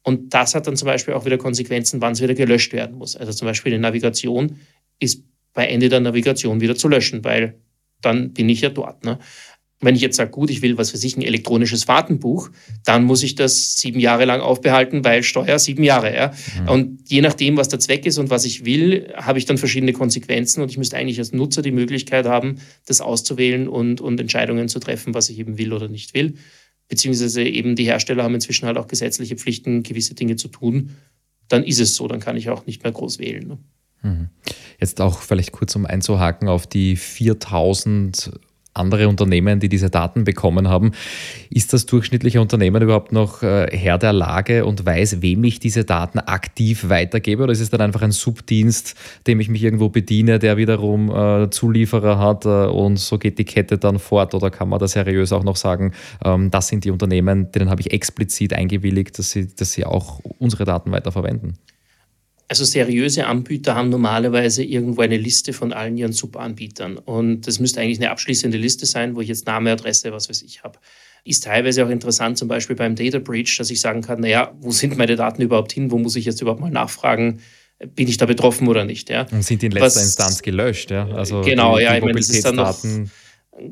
Und 0.02 0.34
das 0.34 0.54
hat 0.54 0.66
dann 0.66 0.76
zum 0.76 0.86
Beispiel 0.86 1.14
auch 1.14 1.24
wieder 1.24 1.38
Konsequenzen, 1.38 2.02
wann 2.02 2.12
es 2.12 2.20
wieder 2.20 2.34
gelöscht 2.34 2.74
werden 2.74 2.98
muss. 2.98 3.16
Also 3.16 3.32
zum 3.32 3.46
Beispiel 3.46 3.72
die 3.72 3.78
Navigation 3.78 4.58
ist 4.98 5.24
bei 5.54 5.66
Ende 5.66 5.88
der 5.88 6.00
Navigation 6.00 6.60
wieder 6.60 6.76
zu 6.76 6.88
löschen, 6.88 7.24
weil 7.24 7.58
dann 8.02 8.34
bin 8.34 8.50
ich 8.50 8.60
ja 8.60 8.68
dort. 8.68 9.04
Ne? 9.04 9.18
Wenn 9.82 9.96
ich 9.96 10.00
jetzt 10.00 10.16
sage, 10.16 10.30
gut, 10.30 10.48
ich 10.50 10.62
will, 10.62 10.78
was 10.78 10.94
weiß 10.94 11.02
ich, 11.04 11.16
ein 11.16 11.22
elektronisches 11.22 11.84
Fahrtenbuch, 11.84 12.50
dann 12.84 13.04
muss 13.04 13.22
ich 13.22 13.34
das 13.34 13.78
sieben 13.78 13.98
Jahre 13.98 14.24
lang 14.24 14.40
aufbehalten, 14.40 15.04
weil 15.04 15.22
Steuer 15.24 15.58
sieben 15.58 15.82
Jahre. 15.82 16.14
Ja? 16.14 16.32
Mhm. 16.62 16.68
Und 16.68 17.10
je 17.10 17.20
nachdem, 17.20 17.56
was 17.56 17.68
der 17.68 17.80
Zweck 17.80 18.06
ist 18.06 18.18
und 18.18 18.30
was 18.30 18.44
ich 18.44 18.64
will, 18.64 19.12
habe 19.16 19.38
ich 19.38 19.44
dann 19.44 19.58
verschiedene 19.58 19.92
Konsequenzen 19.92 20.62
und 20.62 20.70
ich 20.70 20.78
müsste 20.78 20.96
eigentlich 20.96 21.18
als 21.18 21.32
Nutzer 21.32 21.62
die 21.62 21.72
Möglichkeit 21.72 22.26
haben, 22.26 22.60
das 22.86 23.00
auszuwählen 23.00 23.68
und, 23.68 24.00
und 24.00 24.20
Entscheidungen 24.20 24.68
zu 24.68 24.78
treffen, 24.78 25.14
was 25.14 25.28
ich 25.28 25.38
eben 25.38 25.58
will 25.58 25.72
oder 25.72 25.88
nicht 25.88 26.14
will. 26.14 26.34
Beziehungsweise 26.88 27.42
eben 27.42 27.74
die 27.74 27.84
Hersteller 27.84 28.22
haben 28.22 28.34
inzwischen 28.34 28.66
halt 28.66 28.78
auch 28.78 28.86
gesetzliche 28.86 29.36
Pflichten, 29.36 29.82
gewisse 29.82 30.14
Dinge 30.14 30.36
zu 30.36 30.48
tun. 30.48 30.96
Dann 31.48 31.64
ist 31.64 31.80
es 31.80 31.96
so, 31.96 32.06
dann 32.06 32.20
kann 32.20 32.36
ich 32.36 32.50
auch 32.50 32.66
nicht 32.66 32.84
mehr 32.84 32.92
groß 32.92 33.18
wählen. 33.18 33.48
Ne? 33.48 33.58
Mhm. 34.02 34.28
Jetzt 34.78 35.00
auch 35.00 35.20
vielleicht 35.20 35.52
kurz 35.52 35.74
um 35.74 35.86
einzuhaken 35.86 36.48
auf 36.48 36.66
die 36.66 36.96
4000 36.96 38.32
andere 38.74 39.08
Unternehmen, 39.08 39.60
die 39.60 39.68
diese 39.68 39.90
Daten 39.90 40.24
bekommen 40.24 40.68
haben. 40.68 40.92
Ist 41.50 41.72
das 41.72 41.86
durchschnittliche 41.86 42.40
Unternehmen 42.40 42.82
überhaupt 42.82 43.12
noch 43.12 43.42
äh, 43.42 43.66
Herr 43.70 43.98
der 43.98 44.12
Lage 44.12 44.64
und 44.64 44.86
weiß, 44.86 45.20
wem 45.20 45.44
ich 45.44 45.60
diese 45.60 45.84
Daten 45.84 46.18
aktiv 46.18 46.88
weitergebe? 46.88 47.42
Oder 47.42 47.52
ist 47.52 47.60
es 47.60 47.70
dann 47.70 47.80
einfach 47.80 48.02
ein 48.02 48.12
Subdienst, 48.12 48.94
dem 49.26 49.40
ich 49.40 49.48
mich 49.48 49.62
irgendwo 49.62 49.88
bediene, 49.88 50.38
der 50.38 50.56
wiederum 50.56 51.10
äh, 51.10 51.50
Zulieferer 51.50 52.18
hat 52.18 52.46
äh, 52.46 52.48
und 52.48 52.98
so 52.98 53.18
geht 53.18 53.38
die 53.38 53.44
Kette 53.44 53.78
dann 53.78 53.98
fort? 53.98 54.34
Oder 54.34 54.50
kann 54.50 54.68
man 54.68 54.78
da 54.78 54.88
seriös 54.88 55.32
auch 55.32 55.44
noch 55.44 55.56
sagen, 55.56 55.92
ähm, 56.24 56.50
das 56.50 56.68
sind 56.68 56.84
die 56.84 56.90
Unternehmen, 56.90 57.52
denen 57.52 57.68
habe 57.68 57.80
ich 57.80 57.92
explizit 57.92 58.54
eingewilligt, 58.54 59.18
dass 59.18 59.30
sie, 59.30 59.54
dass 59.54 59.72
sie 59.72 59.84
auch 59.84 60.20
unsere 60.38 60.64
Daten 60.64 60.92
weiterverwenden? 60.92 61.58
Also 62.48 62.64
seriöse 62.64 63.26
Anbieter 63.26 63.74
haben 63.74 63.88
normalerweise 63.88 64.62
irgendwo 64.62 65.00
eine 65.00 65.16
Liste 65.16 65.52
von 65.52 65.72
allen 65.72 65.96
ihren 65.96 66.12
Subanbietern. 66.12 66.98
Und 66.98 67.46
das 67.46 67.60
müsste 67.60 67.80
eigentlich 67.80 67.98
eine 67.98 68.10
abschließende 68.10 68.58
Liste 68.58 68.84
sein, 68.84 69.16
wo 69.16 69.20
ich 69.20 69.28
jetzt 69.28 69.46
Name, 69.46 69.72
Adresse, 69.72 70.12
was 70.12 70.28
weiß 70.28 70.42
ich 70.42 70.62
habe. 70.62 70.78
Ist 71.24 71.44
teilweise 71.44 71.86
auch 71.86 71.88
interessant, 71.88 72.36
zum 72.36 72.48
Beispiel 72.48 72.76
beim 72.76 72.96
Data 72.96 73.20
Breach, 73.20 73.56
dass 73.56 73.70
ich 73.70 73.80
sagen 73.80 74.02
kann, 74.02 74.20
naja, 74.20 74.52
wo 74.60 74.72
sind 74.72 74.98
meine 74.98 75.16
Daten 75.16 75.40
überhaupt 75.40 75.72
hin? 75.72 75.90
Wo 75.90 75.98
muss 75.98 76.16
ich 76.16 76.24
jetzt 76.24 76.42
überhaupt 76.42 76.60
mal 76.60 76.70
nachfragen? 76.70 77.40
Bin 77.94 78.08
ich 78.08 78.16
da 78.16 78.26
betroffen 78.26 78.68
oder 78.68 78.84
nicht? 78.84 79.08
Ja? 79.08 79.26
Und 79.30 79.42
sind 79.42 79.62
die 79.62 79.66
in 79.66 79.72
letzter 79.72 79.86
was, 79.86 80.02
Instanz 80.02 80.42
gelöscht? 80.42 80.90
Ja? 80.90 81.08
Also 81.08 81.40
genau, 81.42 81.78
die, 81.78 81.84
ja, 81.84 81.92
die 81.92 81.98
ich 81.98 82.04
meine, 82.04 82.18
das 82.18 82.28
ist 82.28 82.44
dann 82.44 82.56
noch 82.56 82.76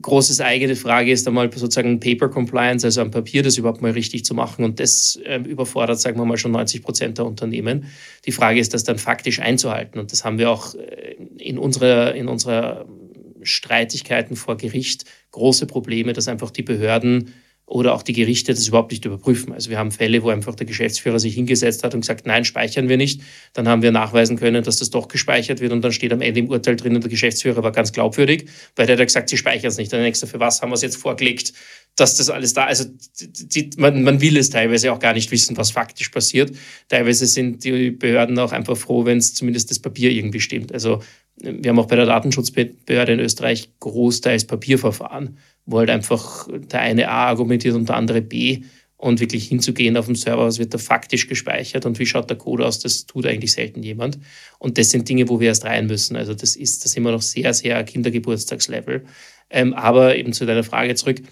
großes 0.03 0.41
eigene 0.41 0.77
Frage 0.77 1.11
ist 1.11 1.27
einmal 1.27 1.51
sozusagen 1.53 2.01
Paper 2.01 2.29
Compliance, 2.29 2.87
also 2.87 3.01
am 3.01 3.11
Papier 3.11 3.43
das 3.43 3.57
überhaupt 3.57 3.81
mal 3.81 3.93
richtig 3.93 4.25
zu 4.25 4.35
machen. 4.35 4.65
Und 4.65 4.79
das 4.79 5.19
äh, 5.25 5.39
überfordert, 5.39 5.99
sagen 6.01 6.19
wir 6.19 6.25
mal, 6.25 6.37
schon 6.37 6.53
90 6.53 6.83
Prozent 6.83 7.19
der 7.19 7.25
Unternehmen. 7.25 7.87
Die 8.27 8.33
Frage 8.33 8.61
ist, 8.61 8.75
das 8.75 8.85
dann 8.85 8.99
faktisch 8.99 9.41
einzuhalten. 9.41 9.99
Und 9.99 10.13
das 10.13 10.25
haben 10.25 10.39
wir 10.39 10.51
auch 10.51 10.75
äh, 10.75 11.17
in 11.39 11.59
unserer, 11.59 12.15
in 12.15 12.29
unserer 12.29 12.87
Streitigkeiten 13.43 14.37
vor 14.37 14.59
Gericht 14.59 15.07
große 15.31 15.67
Probleme, 15.67 16.13
dass 16.13 16.29
einfach 16.29 16.51
die 16.51 16.63
Behörden 16.63 17.33
oder 17.71 17.95
auch 17.95 18.03
die 18.03 18.13
Gerichte 18.13 18.53
das 18.53 18.67
überhaupt 18.67 18.91
nicht 18.91 19.05
überprüfen. 19.05 19.53
Also 19.53 19.71
wir 19.71 19.79
haben 19.79 19.93
Fälle, 19.93 20.25
wo 20.25 20.31
einfach 20.31 20.57
der 20.57 20.67
Geschäftsführer 20.67 21.21
sich 21.21 21.35
hingesetzt 21.35 21.85
hat 21.85 21.95
und 21.95 22.01
gesagt, 22.01 22.27
nein, 22.27 22.45
speichern 22.45 22.89
wir 22.89 22.97
nicht. 22.97 23.23
Dann 23.53 23.69
haben 23.69 23.83
wir 23.83 23.93
nachweisen 23.93 24.37
können, 24.37 24.65
dass 24.65 24.79
das 24.79 24.91
doch 24.91 25.07
gespeichert 25.07 25.61
wird 25.61 25.71
und 25.71 25.81
dann 25.81 25.93
steht 25.93 26.13
am 26.13 26.21
Ende 26.21 26.41
im 26.41 26.49
Urteil 26.49 26.75
drinnen, 26.75 27.01
der 27.01 27.09
Geschäftsführer 27.09 27.63
war 27.63 27.71
ganz 27.71 27.93
glaubwürdig, 27.93 28.47
weil 28.75 28.87
der 28.87 28.99
hat 28.99 29.07
gesagt, 29.07 29.29
sie 29.29 29.37
speichern 29.37 29.69
es 29.69 29.77
nicht. 29.77 29.93
Dann 29.93 30.03
denkst 30.03 30.21
du, 30.21 30.27
für 30.27 30.41
was 30.41 30.61
haben 30.61 30.71
wir 30.71 30.75
es 30.75 30.83
jetzt 30.83 30.97
vorgelegt, 30.97 31.53
dass 31.95 32.17
das 32.17 32.29
alles 32.29 32.55
da. 32.55 32.65
Also 32.65 32.87
die, 33.21 33.71
man, 33.77 34.03
man 34.03 34.21
will 34.21 34.37
es 34.37 34.51
teilweise 34.51 34.93
auch 34.93 34.99
gar 34.99 35.13
nicht 35.13 35.31
wissen, 35.31 35.57
was 35.57 35.71
faktisch 35.71 36.09
passiert. 36.09 36.51
Teilweise 36.89 37.27
sind 37.27 37.63
die 37.63 37.93
Behörden 37.93 38.37
auch 38.41 38.51
einfach 38.51 38.77
froh, 38.77 39.05
wenn 39.05 39.19
es 39.19 39.35
zumindest 39.35 39.71
das 39.71 39.79
Papier 39.79 40.11
irgendwie 40.11 40.41
stimmt. 40.41 40.73
Also 40.73 41.03
wir 41.43 41.71
haben 41.71 41.79
auch 41.79 41.87
bei 41.87 41.97
der 41.97 42.07
Datenschutzbehörde 42.07 43.13
in 43.13 43.21
Österreich 43.21 43.71
großteils 43.81 44.47
Papierverfahren 44.47 45.37
wo 45.71 45.79
halt 45.79 45.91
einfach 45.91 46.49
der 46.51 46.81
eine 46.81 47.09
A 47.09 47.29
argumentiert 47.29 47.75
und 47.75 47.89
der 47.89 47.97
andere 47.97 48.23
B 48.23 48.63
und 48.97 49.21
wirklich 49.21 49.49
hinzugehen 49.49 49.97
auf 49.97 50.07
dem 50.07 50.15
Server, 50.15 50.45
was 50.45 50.59
wird 50.59 50.75
da 50.75 50.79
faktisch 50.79 51.27
gespeichert 51.27 51.87
und 51.87 51.99
wie 51.99 52.07
schaut 52.07 52.29
der 52.29 52.37
Code 52.37 52.67
aus, 52.67 52.81
das 52.81 53.07
tut 53.07 53.25
eigentlich 53.25 53.53
selten 53.53 53.83
jemand. 53.83 54.19
Und 54.59 54.77
das 54.77 54.91
sind 54.91 55.09
Dinge, 55.09 55.29
wo 55.29 55.41
wir 55.41 55.49
erst 55.49 55.65
rein 55.65 55.87
müssen. 55.87 56.17
Also 56.17 56.35
das 56.35 56.55
ist, 56.55 56.85
das 56.85 56.97
immer 56.97 57.13
noch 57.13 57.23
sehr, 57.23 57.55
sehr 57.55 57.83
Kindergeburtstagslevel. 57.85 59.05
Ähm, 59.49 59.73
aber 59.73 60.17
eben 60.17 60.33
zu 60.33 60.45
deiner 60.45 60.65
Frage 60.65 60.95
zurück, 60.97 61.23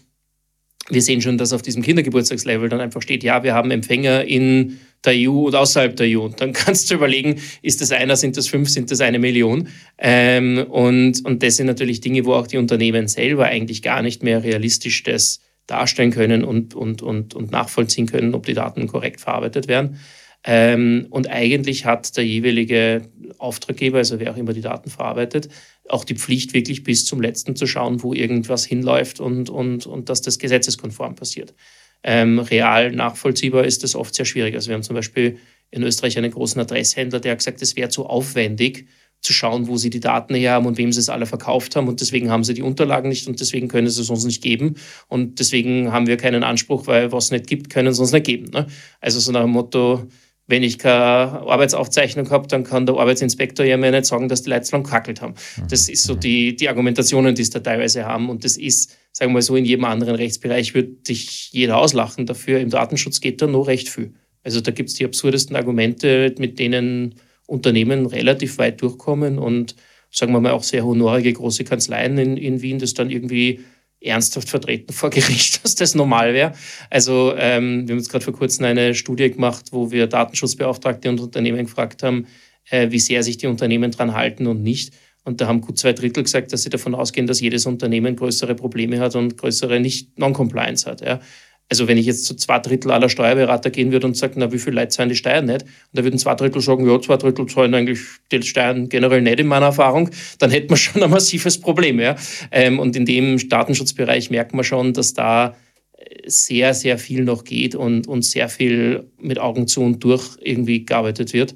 wir 0.91 1.03
sehen 1.03 1.21
schon, 1.21 1.39
dass 1.39 1.53
auf 1.53 1.63
diesem 1.63 1.83
Kindergeburtstagslevel 1.83 2.69
dann 2.69 2.81
einfach 2.81 3.03
steht, 3.03 3.23
ja, 3.23 3.43
wir 3.43 3.55
haben 3.55 3.71
Empfänger 3.71 4.25
in 4.25 4.79
der 5.05 5.15
EU 5.17 5.47
und 5.47 5.55
außerhalb 5.55 5.95
der 5.97 6.07
EU. 6.09 6.25
Und 6.25 6.41
dann 6.41 6.53
kannst 6.55 6.91
du 6.91 6.95
überlegen, 6.95 7.41
ist 7.63 7.81
das 7.81 7.93
einer, 7.93 8.17
sind 8.17 8.37
das 8.37 8.49
fünf, 8.49 8.69
sind 8.69 8.91
das 8.91 9.01
eine 9.01 9.19
Million? 9.19 9.69
Ähm, 9.99 10.65
und, 10.69 11.25
und 11.25 11.43
das 11.43 11.57
sind 11.57 11.67
natürlich 11.67 12.01
Dinge, 12.01 12.25
wo 12.25 12.35
auch 12.35 12.47
die 12.47 12.59
Unternehmen 12.59 13.09
selber 13.09 13.47
eigentlich 13.47 13.83
gar 13.83 14.03
nicht 14.03 14.23
mehr 14.23 14.43
realistisch 14.43 15.03
das 15.03 15.41
darstellen 15.67 16.11
können 16.11 16.45
und, 16.45 16.75
und, 16.75 17.03
und, 17.03 17.35
und 17.35 17.51
nachvollziehen 17.51 18.07
können, 18.07 18.35
ob 18.35 18.47
die 18.47 18.55
Daten 18.55 18.87
korrekt 18.87 19.21
verarbeitet 19.21 19.69
werden. 19.69 19.99
Ähm, 20.45 21.07
und 21.11 21.29
eigentlich 21.29 21.85
hat 21.85 22.17
der 22.17 22.25
jeweilige 22.25 23.03
Auftraggeber, 23.39 23.99
also 23.99 24.21
wer 24.21 24.33
auch 24.33 24.37
immer 24.37 24.53
die 24.53 24.61
Daten 24.61 24.91
verarbeitet, 24.91 25.49
auch 25.89 26.05
die 26.05 26.15
Pflicht, 26.15 26.55
wirklich 26.55 26.85
bis 26.85 27.05
zum 27.05 27.21
letzten 27.21 27.57
zu 27.57 27.67
schauen, 27.67 28.03
wo 28.03 28.15
irgendwas 28.15 28.65
hinläuft 28.65 29.21
und, 29.21 29.51
und, 29.51 29.87
und 29.87 30.09
dass 30.09 30.23
das 30.23 30.39
gesetzeskonform 30.39 31.15
passiert. 31.15 31.55
Ähm, 32.03 32.39
real 32.39 32.93
nachvollziehbar 32.93 33.65
ist 33.65 33.83
das 33.83 33.95
oft 33.95 34.15
sehr 34.15 34.25
schwierig. 34.25 34.55
Also 34.55 34.69
wir 34.69 34.75
haben 34.75 34.83
zum 34.83 34.95
Beispiel 34.95 35.39
in 35.71 35.83
Österreich 35.83 36.17
einen 36.17 36.31
großen 36.31 36.61
Adresshändler, 36.61 37.21
der 37.21 37.33
hat 37.33 37.39
gesagt, 37.39 37.61
es 37.61 37.77
wäre 37.77 37.89
zu 37.89 38.07
aufwendig 38.07 38.87
zu 39.21 39.33
schauen, 39.33 39.67
wo 39.67 39.77
sie 39.77 39.91
die 39.91 40.01
Daten 40.01 40.35
her 40.35 40.53
haben 40.53 40.67
und 40.67 40.79
wem 40.79 40.93
sie 40.93 41.01
es 41.01 41.09
alle 41.09 41.27
verkauft 41.27 41.75
haben 41.75 41.89
und 41.89 42.01
deswegen 42.01 42.31
haben 42.31 42.45
sie 42.45 42.55
die 42.55 42.63
Unterlagen 42.63 43.09
nicht 43.09 43.27
und 43.27 43.41
deswegen 43.41 43.67
können 43.67 43.89
sie 43.89 44.01
es 44.01 44.11
uns 44.11 44.25
nicht 44.25 44.43
geben 44.43 44.77
und 45.09 45.41
deswegen 45.41 45.93
haben 45.93 46.07
wir 46.07 46.17
keinen 46.17 46.45
Anspruch, 46.45 46.87
weil 46.87 47.11
was 47.11 47.27
es 47.27 47.31
nicht 47.33 47.49
gibt, 47.49 47.69
können 47.69 47.93
sie 47.93 48.01
uns 48.01 48.13
nicht 48.13 48.27
geben. 48.27 48.51
Ne? 48.53 48.69
Also 49.01 49.19
so 49.19 49.33
nach 49.33 49.43
dem 49.43 49.51
Motto, 49.51 50.07
wenn 50.49 50.63
ich 50.63 50.79
keine 50.79 51.47
Arbeitsaufzeichnung 51.47 52.31
habe, 52.31 52.49
dann 52.49 52.65
kann 52.65 52.87
der 52.87 52.97
Arbeitsinspektor 52.97 53.67
ja 53.67 53.77
mir 53.77 53.91
nicht 53.91 54.07
sagen, 54.07 54.29
dass 54.29 54.43
die 54.43 54.51
Leute 54.51 54.73
lang 54.73 54.83
kackelt 54.83 55.21
haben. 55.21 55.35
Das 55.69 55.91
ist 55.91 56.05
so 56.05 56.15
die, 56.15 56.57
die 56.57 56.71
Argumentationen, 56.71 57.35
die 57.35 57.43
es 57.43 57.51
da 57.51 57.61
teilweise 57.61 58.07
haben. 58.07 58.31
Und 58.31 58.45
das 58.45 58.57
ist, 58.57 58.97
sagen 59.13 59.31
wir 59.31 59.35
mal 59.35 59.43
so, 59.43 59.57
in 59.57 59.67
jedem 59.67 59.85
anderen 59.85 60.15
Rechtsbereich 60.15 60.75
würde 60.75 60.89
dich 61.07 61.53
jeder 61.53 61.77
auslachen 61.77 62.25
dafür. 62.25 62.61
Im 62.61 62.71
Datenschutz 62.71 63.21
geht 63.21 63.43
da 63.43 63.47
noch 63.47 63.69
recht 63.69 63.91
viel. 63.91 64.15
Also 64.43 64.63
da 64.63 64.71
gibt 64.71 64.89
es 64.89 64.95
die 64.95 65.05
absurdesten 65.05 65.55
Argumente, 65.55 66.35
mit 66.39 66.59
denen 66.59 67.17
Unternehmen 67.47 68.07
relativ 68.07 68.57
weit 68.57 68.81
durchkommen 68.81 69.39
und 69.39 69.75
sagen 70.11 70.33
wir 70.33 70.41
mal 70.41 70.53
auch 70.53 70.63
sehr 70.63 70.87
honorige 70.87 71.33
große 71.33 71.65
Kanzleien 71.65 72.17
in, 72.17 72.37
in 72.39 72.63
Wien, 72.63 72.79
das 72.79 72.95
dann 72.95 73.11
irgendwie 73.11 73.61
ernsthaft 74.01 74.49
vertreten 74.49 74.93
vor 74.93 75.11
Gericht, 75.11 75.65
dass 75.65 75.75
das 75.75 75.95
normal 75.95 76.35
wäre. 76.35 76.53
Also 76.91 77.35
ähm, 77.37 77.87
wir 77.87 77.93
haben 77.93 77.99
jetzt 77.99 78.11
gerade 78.11 78.25
vor 78.25 78.35
kurzem 78.35 78.65
eine 78.65 78.95
Studie 78.95 79.31
gemacht, 79.31 79.67
wo 79.73 79.91
wir 79.91 80.07
Datenschutzbeauftragte 80.07 81.09
und 81.09 81.21
Unternehmen 81.21 81.67
gefragt 81.67 82.03
haben, 82.03 82.27
äh, 82.71 82.91
wie 82.91 83.01
sehr 83.01 83.23
sich 83.23 83.39
die 83.39 83.47
Unternehmen 83.47 83.91
dran 83.91 84.15
halten 84.15 84.47
und 84.47 84.63
nicht. 84.63 84.93
Und 85.25 85.41
da 85.41 85.47
haben 85.47 85.61
gut 85.61 85.79
zwei 85.79 85.93
Drittel 85.93 86.23
gesagt, 86.23 86.53
dass 86.53 86.63
sie 86.63 86.71
davon 86.71 86.95
ausgehen, 86.95 87.27
dass 87.27 87.41
jedes 87.41 87.67
Unternehmen 87.67 88.17
größere 88.17 88.55
Probleme 88.55 88.99
hat 88.99 89.15
und 89.15 89.37
größere 89.37 89.79
Nicht-Non-Compliance 89.81 90.89
hat. 90.89 91.03
Ja. 91.03 91.21
Also 91.71 91.87
wenn 91.87 91.99
ich 91.99 92.07
jetzt 92.07 92.25
zu 92.25 92.35
zwei 92.35 92.59
Drittel 92.59 92.91
aller 92.91 93.11
Steuerberater 93.11 93.71
gehen 93.71 93.93
würde 93.93 94.07
und 94.07 94.17
sage, 94.17 94.35
na, 94.37 94.51
wie 94.53 94.59
viel 94.59 94.73
Leute 94.73 94.89
zahlen 94.89 95.11
die 95.11 95.17
Steuern 95.17 95.45
nicht? 95.45 95.63
Und 95.63 95.71
da 95.93 96.03
würden 96.03 96.19
zwei 96.19 96.35
Drittel 96.35 96.63
sagen, 96.63 96.89
ja, 96.89 97.01
zwei 97.01 97.19
Drittel 97.19 97.47
zahlen 97.47 97.75
eigentlich 97.75 98.01
die 98.33 98.43
Steuern 98.43 98.89
generell 98.89 99.21
nicht 99.21 99.41
in 99.41 99.47
meiner 99.47 99.67
Erfahrung, 99.67 100.09
dann 100.39 100.51
hätten 100.51 100.71
wir 100.71 100.77
schon 100.79 101.03
ein 101.03 101.11
massives 101.11 101.61
Problem. 101.61 102.01
Ja? 102.01 102.17
Ähm, 102.51 102.79
und 102.79 102.97
in 102.97 103.05
dem 103.05 103.37
Datenschutzbereich 103.49 104.31
merkt 104.31 104.55
man 104.55 104.65
schon, 104.65 104.95
dass 104.95 105.13
da 105.13 105.57
äh, 105.93 106.31
sehr, 106.31 106.73
sehr 106.73 106.99
viel 106.99 107.25
noch 107.25 107.45
geht 107.45 107.75
und, 107.75 108.09
und 108.09 108.23
sehr 108.25 108.49
viel 108.49 109.11
mit 109.21 109.39
Augen 109.39 109.67
zu 109.67 109.83
und 109.83 110.03
durch 110.03 110.39
irgendwie 110.41 110.87
gearbeitet 110.87 111.35
wird. 111.35 111.55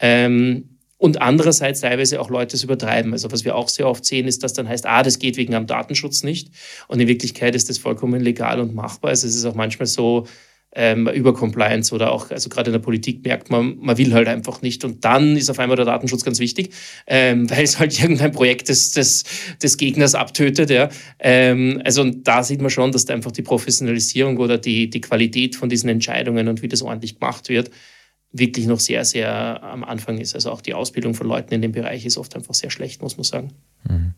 Ähm, 0.00 0.71
und 1.02 1.20
andererseits 1.20 1.80
teilweise 1.80 2.20
auch 2.20 2.30
Leute 2.30 2.54
es 2.54 2.62
übertreiben. 2.62 3.12
Also 3.12 3.32
was 3.32 3.44
wir 3.44 3.56
auch 3.56 3.68
sehr 3.68 3.88
oft 3.88 4.04
sehen, 4.04 4.28
ist, 4.28 4.44
dass 4.44 4.52
dann 4.52 4.68
heißt, 4.68 4.86
ah, 4.86 5.02
das 5.02 5.18
geht 5.18 5.36
wegen 5.36 5.56
am 5.56 5.66
Datenschutz 5.66 6.22
nicht. 6.22 6.50
Und 6.86 7.00
in 7.00 7.08
Wirklichkeit 7.08 7.56
ist 7.56 7.68
das 7.68 7.78
vollkommen 7.78 8.20
legal 8.20 8.60
und 8.60 8.72
machbar. 8.72 9.08
Also 9.08 9.26
es 9.26 9.34
ist 9.34 9.44
auch 9.44 9.56
manchmal 9.56 9.86
so, 9.86 10.28
ähm, 10.76 11.08
über 11.08 11.34
Compliance 11.34 11.92
oder 11.92 12.12
auch, 12.12 12.30
also 12.30 12.48
gerade 12.48 12.70
in 12.70 12.74
der 12.74 12.78
Politik 12.78 13.24
merkt 13.24 13.50
man, 13.50 13.78
man 13.80 13.98
will 13.98 14.14
halt 14.14 14.28
einfach 14.28 14.62
nicht. 14.62 14.84
Und 14.84 15.04
dann 15.04 15.36
ist 15.36 15.50
auf 15.50 15.58
einmal 15.58 15.76
der 15.76 15.86
Datenschutz 15.86 16.24
ganz 16.24 16.38
wichtig, 16.38 16.70
ähm, 17.08 17.50
weil 17.50 17.64
es 17.64 17.80
halt 17.80 18.00
irgendein 18.00 18.30
Projekt 18.30 18.68
des, 18.68 18.92
des, 18.92 19.24
des 19.60 19.76
Gegners 19.76 20.14
abtötet. 20.14 20.70
Ja. 20.70 20.88
Ähm, 21.18 21.82
also 21.84 22.02
und 22.02 22.28
da 22.28 22.44
sieht 22.44 22.60
man 22.60 22.70
schon, 22.70 22.92
dass 22.92 23.06
da 23.06 23.14
einfach 23.14 23.32
die 23.32 23.42
Professionalisierung 23.42 24.38
oder 24.38 24.56
die, 24.56 24.88
die 24.88 25.00
Qualität 25.00 25.56
von 25.56 25.68
diesen 25.68 25.88
Entscheidungen 25.88 26.46
und 26.46 26.62
wie 26.62 26.68
das 26.68 26.80
ordentlich 26.80 27.18
gemacht 27.18 27.48
wird, 27.48 27.72
wirklich 28.32 28.66
noch 28.66 28.80
sehr, 28.80 29.04
sehr 29.04 29.62
am 29.62 29.84
Anfang 29.84 30.18
ist. 30.18 30.34
Also 30.34 30.50
auch 30.50 30.60
die 30.60 30.74
Ausbildung 30.74 31.14
von 31.14 31.26
Leuten 31.26 31.52
in 31.54 31.62
dem 31.62 31.72
Bereich 31.72 32.06
ist 32.06 32.16
oft 32.16 32.34
einfach 32.34 32.54
sehr 32.54 32.70
schlecht, 32.70 33.02
muss 33.02 33.16
man 33.16 33.24
sagen. 33.24 33.52
Mhm. 33.88 34.14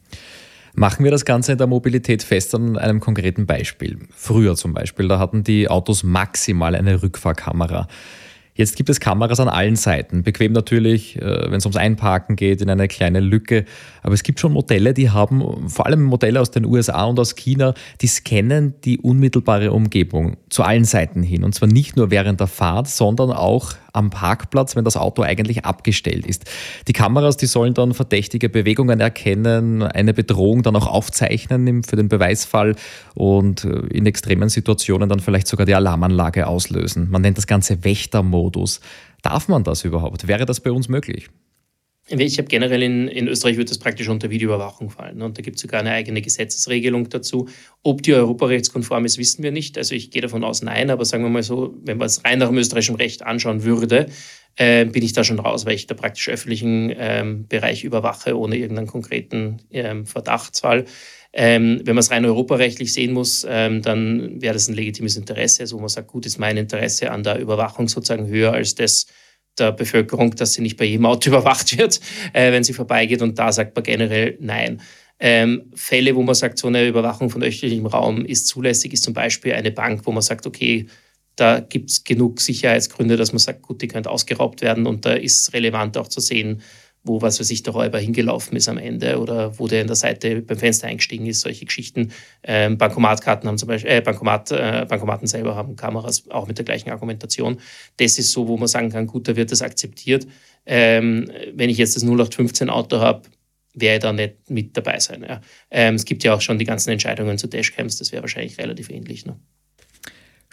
Machen 0.76 1.04
wir 1.04 1.12
das 1.12 1.24
Ganze 1.24 1.52
in 1.52 1.58
der 1.58 1.68
Mobilität 1.68 2.22
fest 2.24 2.54
an 2.54 2.76
einem 2.76 2.98
konkreten 2.98 3.46
Beispiel. 3.46 3.98
Früher 4.10 4.56
zum 4.56 4.74
Beispiel, 4.74 5.06
da 5.06 5.20
hatten 5.20 5.44
die 5.44 5.68
Autos 5.68 6.02
maximal 6.02 6.74
eine 6.74 7.00
Rückfahrkamera. 7.02 7.86
Jetzt 8.56 8.76
gibt 8.76 8.88
es 8.88 9.00
Kameras 9.00 9.40
an 9.40 9.48
allen 9.48 9.74
Seiten. 9.74 10.22
Bequem 10.22 10.52
natürlich, 10.52 11.16
äh, 11.20 11.50
wenn 11.50 11.58
es 11.58 11.64
ums 11.64 11.76
Einparken 11.76 12.36
geht, 12.36 12.60
in 12.60 12.70
eine 12.70 12.86
kleine 12.86 13.18
Lücke. 13.18 13.64
Aber 14.02 14.14
es 14.14 14.22
gibt 14.22 14.38
schon 14.38 14.52
Modelle, 14.52 14.94
die 14.94 15.10
haben, 15.10 15.68
vor 15.68 15.86
allem 15.86 16.02
Modelle 16.02 16.40
aus 16.40 16.52
den 16.52 16.64
USA 16.64 17.04
und 17.04 17.18
aus 17.18 17.34
China, 17.34 17.74
die 18.00 18.06
scannen 18.06 18.74
die 18.84 18.98
unmittelbare 18.98 19.72
Umgebung 19.72 20.36
zu 20.50 20.62
allen 20.62 20.84
Seiten 20.84 21.24
hin. 21.24 21.42
Und 21.42 21.56
zwar 21.56 21.68
nicht 21.68 21.96
nur 21.96 22.12
während 22.12 22.38
der 22.38 22.46
Fahrt, 22.46 22.86
sondern 22.86 23.32
auch 23.32 23.74
am 23.94 24.10
Parkplatz, 24.10 24.76
wenn 24.76 24.84
das 24.84 24.96
Auto 24.96 25.22
eigentlich 25.22 25.64
abgestellt 25.64 26.26
ist. 26.26 26.44
Die 26.88 26.92
Kameras, 26.92 27.36
die 27.36 27.46
sollen 27.46 27.74
dann 27.74 27.94
verdächtige 27.94 28.48
Bewegungen 28.48 29.00
erkennen, 29.00 29.82
eine 29.82 30.12
Bedrohung 30.12 30.62
dann 30.62 30.76
auch 30.76 30.86
aufzeichnen 30.86 31.82
für 31.82 31.96
den 31.96 32.08
Beweisfall 32.08 32.76
und 33.14 33.64
äh, 33.64 33.86
in 33.86 34.06
extremen 34.06 34.48
Situationen 34.48 35.08
dann 35.08 35.20
vielleicht 35.20 35.46
sogar 35.46 35.66
die 35.66 35.74
Alarmanlage 35.74 36.46
auslösen. 36.46 37.08
Man 37.10 37.22
nennt 37.22 37.38
das 37.38 37.46
Ganze 37.46 37.84
Wächtermodus. 37.84 38.80
Darf 39.22 39.48
man 39.48 39.64
das 39.64 39.84
überhaupt? 39.84 40.26
Wäre 40.28 40.44
das 40.44 40.60
bei 40.60 40.70
uns 40.70 40.88
möglich? 40.88 41.30
Ich 42.06 42.36
habe 42.36 42.48
generell 42.48 42.82
in, 42.82 43.08
in 43.08 43.28
Österreich 43.28 43.56
wird 43.56 43.70
das 43.70 43.78
praktisch 43.78 44.08
unter 44.08 44.28
Videoüberwachung 44.28 44.90
fallen. 44.90 45.22
Und 45.22 45.38
da 45.38 45.42
gibt 45.42 45.56
es 45.56 45.62
sogar 45.62 45.80
eine 45.80 45.92
eigene 45.92 46.20
Gesetzesregelung 46.20 47.08
dazu. 47.08 47.48
Ob 47.82 48.02
die 48.02 48.12
europarechtskonform 48.12 49.06
ist, 49.06 49.16
wissen 49.16 49.42
wir 49.42 49.52
nicht. 49.52 49.78
Also 49.78 49.94
ich 49.94 50.10
gehe 50.10 50.20
davon 50.20 50.44
aus, 50.44 50.60
nein, 50.60 50.90
aber 50.90 51.06
sagen 51.06 51.24
wir 51.24 51.30
mal 51.30 51.42
so, 51.42 51.74
wenn 51.82 51.96
man 51.96 52.06
es 52.06 52.22
rein 52.22 52.40
nach 52.40 52.48
dem 52.48 52.58
österreichischen 52.58 52.96
Recht 52.96 53.22
anschauen 53.22 53.64
würde, 53.64 54.08
äh, 54.56 54.84
bin 54.84 55.02
ich 55.02 55.14
da 55.14 55.24
schon 55.24 55.38
raus, 55.38 55.64
weil 55.64 55.76
ich 55.76 55.86
da 55.86 55.94
praktisch 55.94 56.28
öffentlichen 56.28 56.92
ähm, 56.94 57.48
Bereich 57.48 57.84
überwache, 57.84 58.38
ohne 58.38 58.56
irgendeinen 58.56 58.86
konkreten 58.86 59.62
ähm, 59.72 60.04
Verdachtsfall. 60.04 60.84
Ähm, 61.32 61.80
wenn 61.84 61.94
man 61.94 62.02
es 62.02 62.10
rein 62.10 62.26
europarechtlich 62.26 62.92
sehen 62.92 63.12
muss, 63.12 63.46
ähm, 63.48 63.80
dann 63.80 64.42
wäre 64.42 64.52
das 64.52 64.68
ein 64.68 64.74
legitimes 64.74 65.16
Interesse, 65.16 65.62
also 65.62 65.76
wo 65.76 65.80
man 65.80 65.88
sagt, 65.88 66.08
gut, 66.08 66.26
ist 66.26 66.38
mein 66.38 66.58
Interesse 66.58 67.10
an 67.10 67.24
der 67.24 67.40
Überwachung 67.40 67.88
sozusagen 67.88 68.28
höher 68.28 68.52
als 68.52 68.74
das 68.74 69.06
der 69.58 69.72
Bevölkerung, 69.72 70.34
dass 70.34 70.54
sie 70.54 70.62
nicht 70.62 70.76
bei 70.76 70.84
jedem 70.84 71.06
Auto 71.06 71.28
überwacht 71.30 71.76
wird, 71.78 72.00
äh, 72.32 72.52
wenn 72.52 72.64
sie 72.64 72.72
vorbeigeht. 72.72 73.22
Und 73.22 73.38
da 73.38 73.52
sagt 73.52 73.74
man 73.76 73.82
generell 73.82 74.36
nein. 74.40 74.80
Ähm, 75.20 75.70
Fälle, 75.74 76.16
wo 76.16 76.22
man 76.22 76.34
sagt, 76.34 76.58
so 76.58 76.66
eine 76.66 76.86
Überwachung 76.86 77.30
von 77.30 77.42
öffentlichem 77.42 77.86
Raum 77.86 78.24
ist 78.24 78.48
zulässig, 78.48 78.92
ist 78.92 79.04
zum 79.04 79.14
Beispiel 79.14 79.52
eine 79.52 79.70
Bank, 79.70 80.02
wo 80.04 80.12
man 80.12 80.22
sagt, 80.22 80.46
okay, 80.46 80.86
da 81.36 81.60
gibt 81.60 81.90
es 81.90 82.04
genug 82.04 82.40
Sicherheitsgründe, 82.40 83.16
dass 83.16 83.32
man 83.32 83.38
sagt, 83.38 83.62
gut, 83.62 83.82
die 83.82 83.88
könnte 83.88 84.10
ausgeraubt 84.10 84.60
werden 84.60 84.86
und 84.86 85.04
da 85.04 85.12
ist 85.12 85.52
relevant 85.52 85.96
auch 85.96 86.08
zu 86.08 86.20
sehen, 86.20 86.62
wo 87.04 87.20
was 87.20 87.38
weiß 87.38 87.50
ich, 87.50 87.62
der 87.62 87.74
Räuber 87.74 87.98
hingelaufen 87.98 88.56
ist 88.56 88.68
am 88.68 88.78
Ende 88.78 89.20
oder 89.20 89.58
wo 89.58 89.68
der 89.68 89.82
in 89.82 89.86
der 89.86 89.96
Seite 89.96 90.40
beim 90.40 90.58
Fenster 90.58 90.88
eingestiegen 90.88 91.26
ist, 91.26 91.42
solche 91.42 91.66
Geschichten. 91.66 92.12
Ähm, 92.42 92.78
Bankomatkarten 92.78 93.46
haben 93.46 93.58
zum 93.58 93.68
Beispiel, 93.68 93.90
äh, 93.90 94.00
Bankomat, 94.00 94.50
äh, 94.50 94.86
Bankomaten 94.88 95.26
selber 95.26 95.54
haben 95.54 95.76
Kameras 95.76 96.28
auch 96.30 96.48
mit 96.48 96.56
der 96.56 96.64
gleichen 96.64 96.90
Argumentation. 96.90 97.60
Das 97.98 98.18
ist 98.18 98.32
so, 98.32 98.48
wo 98.48 98.56
man 98.56 98.68
sagen 98.68 98.90
kann, 98.90 99.06
gut, 99.06 99.28
da 99.28 99.36
wird 99.36 99.52
das 99.52 99.60
akzeptiert. 99.60 100.26
Ähm, 100.64 101.30
wenn 101.52 101.68
ich 101.68 101.76
jetzt 101.76 101.94
das 101.94 102.02
0815 102.02 102.70
Auto 102.70 102.98
habe, 102.98 103.22
werde 103.74 103.96
ich 103.96 104.02
da 104.02 104.12
nicht 104.12 104.50
mit 104.50 104.76
dabei 104.76 104.98
sein. 104.98 105.24
Ja. 105.28 105.40
Ähm, 105.70 105.96
es 105.96 106.04
gibt 106.06 106.24
ja 106.24 106.34
auch 106.34 106.40
schon 106.40 106.58
die 106.58 106.64
ganzen 106.64 106.90
Entscheidungen 106.90 107.36
zu 107.36 107.48
Dashcams, 107.48 107.98
das 107.98 108.12
wäre 108.12 108.22
wahrscheinlich 108.22 108.58
relativ 108.58 108.88
ähnlich. 108.88 109.26
Ne? 109.26 109.38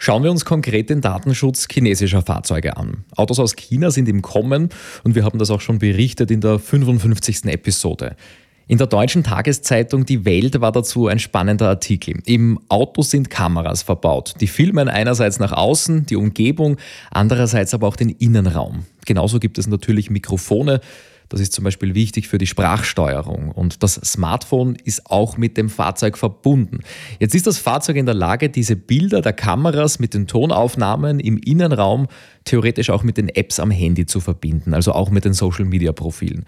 Schauen 0.04 0.24
wir 0.24 0.32
uns 0.32 0.44
konkret 0.44 0.90
den 0.90 1.00
Datenschutz 1.00 1.68
chinesischer 1.70 2.22
Fahrzeuge 2.22 2.76
an. 2.76 3.04
Autos 3.14 3.38
aus 3.38 3.54
China 3.54 3.92
sind 3.92 4.08
im 4.08 4.20
Kommen 4.20 4.70
und 5.04 5.14
wir 5.14 5.24
haben 5.24 5.38
das 5.38 5.48
auch 5.48 5.60
schon 5.60 5.78
berichtet 5.78 6.32
in 6.32 6.40
der 6.40 6.58
55. 6.58 7.44
Episode. 7.44 8.16
In 8.66 8.78
der 8.78 8.88
deutschen 8.88 9.22
Tageszeitung 9.22 10.04
Die 10.04 10.24
Welt 10.24 10.60
war 10.60 10.72
dazu 10.72 11.06
ein 11.06 11.20
spannender 11.20 11.68
Artikel. 11.68 12.18
Im 12.26 12.58
Auto 12.68 13.02
sind 13.02 13.30
Kameras 13.30 13.84
verbaut. 13.84 14.34
Die 14.40 14.48
filmen 14.48 14.88
einerseits 14.88 15.38
nach 15.38 15.52
außen, 15.52 16.04
die 16.06 16.16
Umgebung, 16.16 16.78
andererseits 17.12 17.72
aber 17.72 17.86
auch 17.86 17.94
den 17.94 18.08
Innenraum. 18.08 18.86
Genauso 19.06 19.38
gibt 19.38 19.56
es 19.56 19.68
natürlich 19.68 20.10
Mikrofone, 20.10 20.80
das 21.32 21.40
ist 21.40 21.54
zum 21.54 21.64
Beispiel 21.64 21.94
wichtig 21.94 22.28
für 22.28 22.36
die 22.36 22.46
Sprachsteuerung 22.46 23.50
und 23.50 23.82
das 23.82 23.94
Smartphone 23.94 24.76
ist 24.84 25.10
auch 25.10 25.38
mit 25.38 25.56
dem 25.56 25.70
Fahrzeug 25.70 26.18
verbunden. 26.18 26.80
Jetzt 27.20 27.34
ist 27.34 27.46
das 27.46 27.56
Fahrzeug 27.56 27.96
in 27.96 28.04
der 28.04 28.14
Lage, 28.14 28.50
diese 28.50 28.76
Bilder 28.76 29.22
der 29.22 29.32
Kameras 29.32 29.98
mit 29.98 30.14
den 30.14 30.26
Tonaufnahmen 30.26 31.20
im 31.20 31.38
Innenraum 31.38 32.08
theoretisch 32.44 32.90
auch 32.90 33.02
mit 33.02 33.16
den 33.16 33.28
Apps 33.30 33.60
am 33.60 33.70
Handy 33.70 34.04
zu 34.06 34.20
verbinden, 34.20 34.74
also 34.74 34.92
auch 34.92 35.10
mit 35.10 35.24
den 35.24 35.32
Social-Media-Profilen. 35.32 36.44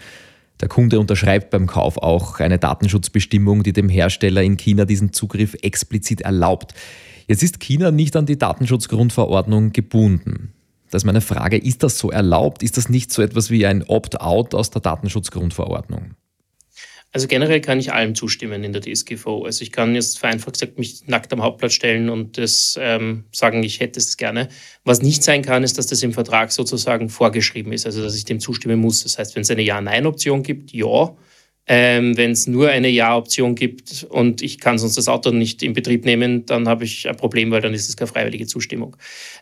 Der 0.61 0.69
Kunde 0.69 1.01
unterschreibt 1.01 1.51
beim 1.51 1.67
Kauf 1.67 1.99
auch 1.99 2.41
eine 2.41 2.59
Datenschutzbestimmung, 2.59 3.63
die 3.63 3.73
dem 3.73 3.89
Hersteller 3.89 4.43
in 4.43 4.57
China 4.57 4.85
diesen 4.85 5.13
Zugriff 5.13 5.57
explizit 5.63 6.21
erlaubt. 6.21 6.75
Jetzt 7.27 7.43
ist 7.43 7.59
China 7.59 7.91
nicht 7.91 8.17
an 8.17 8.27
die 8.27 8.39
Datenschutzgrundverordnung 8.39 9.73
gebunden. 9.73 10.54
Das 10.95 11.03
ist 11.03 11.07
meine 11.07 11.21
Frage, 11.21 11.59
ist 11.59 11.83
das 11.83 11.99
so 11.99 12.13
erlaubt? 12.13 12.63
Ist 12.63 12.77
das 12.77 12.89
nicht 12.89 13.13
so 13.13 13.21
etwas 13.21 13.51
wie 13.51 13.67
ein 13.67 13.83
Opt-out 13.83 14.55
aus 14.55 14.71
der 14.71 14.81
Datenschutzgrundverordnung? 14.81 16.15
Also 17.11 17.27
generell 17.27 17.61
kann 17.61 17.81
ich 17.81 17.93
allem 17.93 18.15
zustimmen 18.15 18.63
in 18.63 18.73
der 18.73 18.81
DSGVO. 18.81 19.45
Also 19.45 19.63
ich 19.63 19.73
kann 19.73 19.97
jetzt 19.97 20.21
vereinfacht 20.21 20.53
gesagt 20.53 20.79
mich 20.79 21.09
nackt 21.09 21.33
am 21.33 21.43
Hauptplatz 21.43 21.73
stellen 21.73 22.11
und 22.11 22.39
das 22.39 22.79
ähm, 22.81 23.25
sagen, 23.33 23.65
ich 23.65 23.81
hätte 23.81 23.99
es 23.99 24.17
gerne. 24.17 24.47
Was 24.85 25.03
nicht 25.03 25.25
sein 25.25 25.43
kann, 25.43 25.65
ist, 25.65 25.79
dass 25.79 25.89
das 25.89 26.01
im 26.05 26.13
Vertrag 26.13 26.53
sozusagen 26.53 27.09
vorgeschrieben 27.09 27.73
ist, 27.73 27.87
also 27.87 28.01
dass 28.01 28.15
ich 28.15 28.25
dem 28.25 28.39
zustimmen 28.39 28.79
muss. 28.79 29.03
Das 29.03 29.19
heißt, 29.19 29.35
wenn 29.35 29.43
es 29.43 29.51
eine 29.51 29.63
Ja-Nein-Option 29.63 30.45
gibt, 30.45 30.73
ja. 30.73 31.17
Ähm, 31.67 32.17
Wenn 32.17 32.33
es 32.33 32.47
nur 32.47 32.69
eine 32.69 32.89
Ja-Option 32.89 33.55
gibt 33.55 34.07
und 34.11 34.43
ich 34.43 34.61
kann 34.61 34.79
sonst 34.79 34.99
das 34.99 35.09
Auto 35.09 35.31
nicht 35.31 35.63
in 35.63 35.73
Betrieb 35.73 36.05
nehmen, 36.05 36.45
dann 36.45 36.69
habe 36.69 36.85
ich 36.85 37.09
ein 37.09 37.17
Problem, 37.17 37.51
weil 37.51 37.63
dann 37.63 37.73
ist 37.73 37.89
es 37.89 37.97
keine 37.97 38.09
freiwillige 38.09 38.47
Zustimmung. 38.47 38.97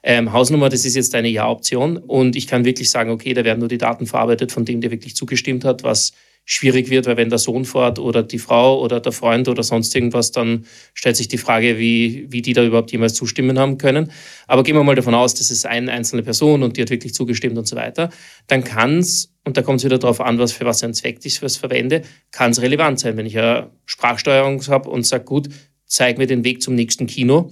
Ähm, 0.05 0.33
Hausnummer, 0.33 0.69
das 0.69 0.85
ist 0.85 0.95
jetzt 0.95 1.15
eine 1.17 1.29
Ja-Option 1.29 1.97
und 1.97 2.37
ich 2.37 2.47
kann 2.47 2.65
wirklich 2.65 2.91
sagen, 2.91 3.11
okay, 3.11 3.35
da 3.35 3.45
werden 3.45 3.59
nur 3.59 3.69
die 3.69 3.79
Daten 3.79 4.07
verarbeitet 4.07 4.53
von 4.53 4.65
dem, 4.65 4.81
der 4.81 4.93
wirklich 4.93 5.17
zugestimmt 5.17 5.65
hat, 5.65 5.83
was 5.83 6.13
schwierig 6.45 6.91
wird, 6.91 7.07
weil 7.07 7.17
wenn 7.17 7.31
der 7.31 7.39
Sohn 7.39 7.65
fährt 7.65 7.99
oder 7.99 8.23
die 8.23 8.39
Frau 8.39 8.81
oder 8.81 9.01
der 9.01 9.13
Freund 9.13 9.49
oder 9.49 9.63
sonst 9.63 9.95
irgendwas, 9.95 10.33
dann 10.33 10.67
stellt 10.93 11.17
sich 11.17 11.29
die 11.29 11.39
Frage, 11.39 11.79
wie, 11.79 12.27
wie 12.31 12.43
die 12.43 12.53
da 12.53 12.65
überhaupt 12.65 12.91
jemals 12.91 13.15
zustimmen 13.15 13.59
haben 13.59 13.79
können. 13.79 14.11
Aber 14.49 14.63
gehen 14.63 14.75
wir 14.75 14.83
mal 14.83 14.97
davon 14.97 15.15
aus, 15.15 15.35
das 15.35 15.51
ist 15.51 15.67
eine 15.67 15.93
einzelne 15.93 16.23
Person 16.23 16.63
und 16.63 16.77
die 16.77 16.83
hat 16.83 16.91
wirklich 16.91 17.15
zugestimmt 17.15 17.57
und 17.57 17.69
so 17.69 17.77
weiter, 17.77 18.11
dann 18.49 18.65
kann 18.65 18.99
es, 18.99 19.33
und 19.45 19.57
da 19.57 19.63
kommt 19.63 19.79
es 19.79 19.85
wieder 19.85 19.99
darauf 19.99 20.21
an, 20.21 20.39
was 20.39 20.53
für 20.53 20.65
was 20.65 20.83
ein 20.83 20.95
Zweck 20.95 21.21
ich 21.23 21.43
was 21.43 21.57
verwende, 21.57 22.03
kann 22.33 22.51
es 22.51 22.61
relevant 22.61 22.99
sein. 22.99 23.17
Wenn 23.17 23.27
ich 23.27 23.39
eine 23.39 23.71
Sprachsteuerung 23.87 24.61
habe 24.67 24.91
und 24.91 25.07
sage, 25.07 25.25
gut, 25.25 25.49
zeig 25.87 26.19
mir 26.19 26.27
den 26.27 26.45
Weg 26.45 26.63
zum 26.63 26.75
nächsten 26.75 27.07
Kino, 27.07 27.51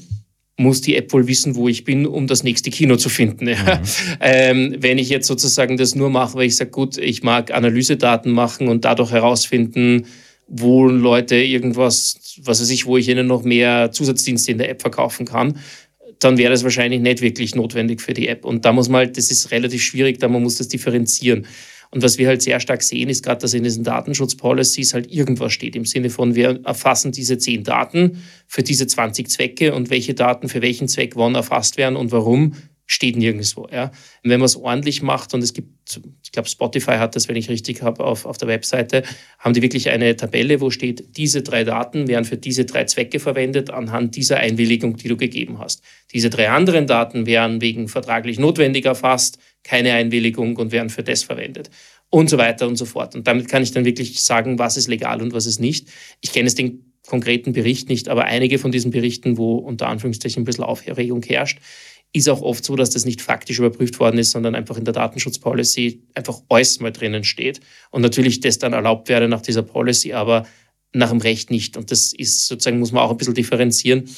muss 0.61 0.81
die 0.81 0.97
App 0.97 1.13
wohl 1.13 1.27
wissen, 1.27 1.57
wo 1.57 1.69
ich 1.69 1.85
bin, 1.85 2.07
um 2.07 2.27
das 2.27 2.43
nächste 2.43 2.71
Kino 2.71 2.97
zu 2.97 3.09
finden. 3.09 3.49
Ja. 3.49 3.57
Mhm. 3.57 3.83
Ähm, 4.21 4.77
wenn 4.79 4.99
ich 4.99 5.09
jetzt 5.09 5.27
sozusagen 5.27 5.77
das 5.77 5.95
nur 5.95 6.11
mache, 6.11 6.35
weil 6.37 6.47
ich 6.47 6.57
sage, 6.57 6.71
gut, 6.71 6.99
ich 6.99 7.23
mag 7.23 7.53
Analysedaten 7.53 8.31
machen 8.31 8.69
und 8.69 8.85
dadurch 8.85 9.11
herausfinden, 9.11 10.07
wo 10.47 10.87
Leute 10.87 11.37
irgendwas, 11.37 12.37
was 12.43 12.61
weiß 12.61 12.71
ich, 12.71 12.87
wo 12.87 12.97
ich 12.97 13.09
ihnen 13.09 13.27
noch 13.27 13.43
mehr 13.43 13.93
Zusatzdienste 13.93 14.53
in 14.53 14.59
der 14.59 14.69
App 14.69 14.83
verkaufen 14.83 15.25
kann, 15.25 15.59
dann 16.19 16.37
wäre 16.37 16.51
das 16.51 16.65
wahrscheinlich 16.65 17.01
nicht 17.01 17.23
wirklich 17.23 17.55
notwendig 17.55 18.03
für 18.03 18.13
die 18.13 18.29
App. 18.29 18.45
Und 18.45 18.65
da 18.65 18.73
muss 18.73 18.89
man 18.89 19.07
halt, 19.07 19.17
das 19.17 19.31
ist 19.31 19.51
relativ 19.53 19.83
schwierig, 19.83 20.19
da 20.19 20.29
man 20.29 20.43
muss 20.43 20.57
das 20.57 20.69
differenzieren. 20.69 21.47
Und 21.93 22.03
was 22.03 22.19
wir 22.19 22.29
halt 22.29 22.41
sehr 22.41 22.61
stark 22.61 22.83
sehen, 22.83 23.09
ist 23.09 23.25
gerade, 23.25 23.41
dass 23.41 23.53
in 23.53 23.65
diesen 23.65 23.83
Datenschutzpolicies 23.83 24.95
halt 24.95 25.11
irgendwas 25.11 25.53
steht 25.53 25.75
im 25.75 25.85
Sinne 25.85 26.11
von, 26.11 26.35
wir 26.35 26.61
erfassen 26.65 27.11
diese 27.11 27.37
zehn 27.39 27.65
Daten 27.65 28.23
für 28.47 28.63
diese 28.63 28.87
20 28.87 29.29
Zwecke 29.29 29.75
und 29.75 29.91
welche 29.91 30.15
Daten 30.15 30.49
für 30.49 30.63
welchen 30.63 30.87
Zweck 30.87 31.17
wann 31.17 31.35
erfasst 31.35 31.77
werden 31.77 31.97
und 31.97 32.13
warum, 32.13 32.55
steht 32.91 33.17
nirgendwo. 33.17 33.69
Ja. 33.71 33.93
Wenn 34.25 34.41
man 34.41 34.47
es 34.47 34.57
ordentlich 34.57 35.01
macht, 35.01 35.33
und 35.33 35.45
es 35.45 35.55
gibt, 35.55 36.01
ich 36.25 36.33
glaube, 36.33 36.49
Spotify 36.49 36.97
hat 36.97 37.15
das, 37.15 37.29
wenn 37.29 37.37
ich 37.37 37.49
richtig 37.49 37.83
habe, 37.83 38.03
auf, 38.03 38.27
auf 38.27 38.37
der 38.37 38.49
Webseite, 38.49 39.05
haben 39.39 39.55
die 39.55 39.63
wirklich 39.63 39.91
eine 39.91 40.17
Tabelle, 40.17 40.61
wo 40.61 40.71
steht, 40.71 41.17
diese 41.17 41.43
drei 41.43 41.63
Daten 41.63 42.09
werden 42.09 42.25
für 42.25 42.37
diese 42.37 42.65
drei 42.65 42.87
Zwecke 42.87 43.21
verwendet 43.21 43.71
anhand 43.71 44.17
dieser 44.17 44.39
Einwilligung, 44.39 44.97
die 44.97 45.07
du 45.07 45.17
gegeben 45.17 45.61
hast. 45.61 45.85
Diese 46.13 46.31
drei 46.31 46.51
anderen 46.51 46.89
Daten 46.89 47.27
werden 47.27 47.61
wegen 47.61 47.87
vertraglich 47.87 48.41
notwendig 48.41 48.87
erfasst, 48.87 49.39
keine 49.63 49.93
Einwilligung 49.93 50.57
und 50.57 50.73
werden 50.73 50.91
für 50.91 51.03
das 51.03 51.23
verwendet. 51.23 51.71
Und 52.09 52.29
so 52.29 52.39
weiter 52.39 52.67
und 52.67 52.77
so 52.77 52.87
fort. 52.87 53.15
Und 53.15 53.27
damit 53.27 53.49
kann 53.49 53.63
ich 53.63 53.73
dann 53.73 53.85
wirklich 53.85 54.21
sagen, 54.23 54.59
was 54.59 54.77
ist 54.77 54.89
legal 54.89 55.23
und 55.23 55.33
was 55.33 55.47
ist 55.47 55.61
nicht. 55.61 55.89
Ich 56.21 56.33
kenne 56.33 56.49
es 56.49 56.55
den 56.55 56.93
konkreten 57.07 57.53
Bericht 57.53 57.89
nicht, 57.89 58.09
aber 58.09 58.25
einige 58.25 58.59
von 58.59 58.73
diesen 58.73 58.91
Berichten, 58.91 59.37
wo 59.37 59.57
unter 59.57 59.89
Anführungszeichen 59.89 60.43
ein 60.43 60.45
bisschen 60.45 60.65
Aufregung 60.65 61.23
herrscht, 61.23 61.61
ist 62.13 62.29
auch 62.29 62.43
oft 62.43 62.65
so, 62.65 62.75
dass 62.75 62.91
das 62.91 63.05
nicht 63.05 63.23
faktisch 63.23 63.59
überprüft 63.59 64.01
worden 64.01 64.19
ist, 64.19 64.33
sondern 64.33 64.55
einfach 64.55 64.77
in 64.77 64.85
der 64.85 64.95
Datenschutzpolicy 64.95 66.03
einfach 66.15 66.41
alles 66.49 66.81
mal 66.81 66.91
drinnen 66.91 67.23
steht. 67.23 67.61
Und 67.91 68.03
natürlich 68.03 68.41
das 68.41 68.59
dann 68.59 68.73
erlaubt 68.73 69.09
werde 69.09 69.29
nach 69.29 69.43
dieser 69.43 69.63
Policy, 69.63 70.13
aber 70.13 70.47
nach 70.93 71.11
dem 71.11 71.21
Recht 71.21 71.51
nicht. 71.51 71.77
Und 71.77 71.93
das 71.93 72.13
ist 72.13 72.49
sozusagen, 72.49 72.81
muss 72.81 72.91
man 72.91 73.05
auch 73.05 73.13
ein 73.13 73.17
bisschen 73.17 73.35
differenzieren. 73.35 74.09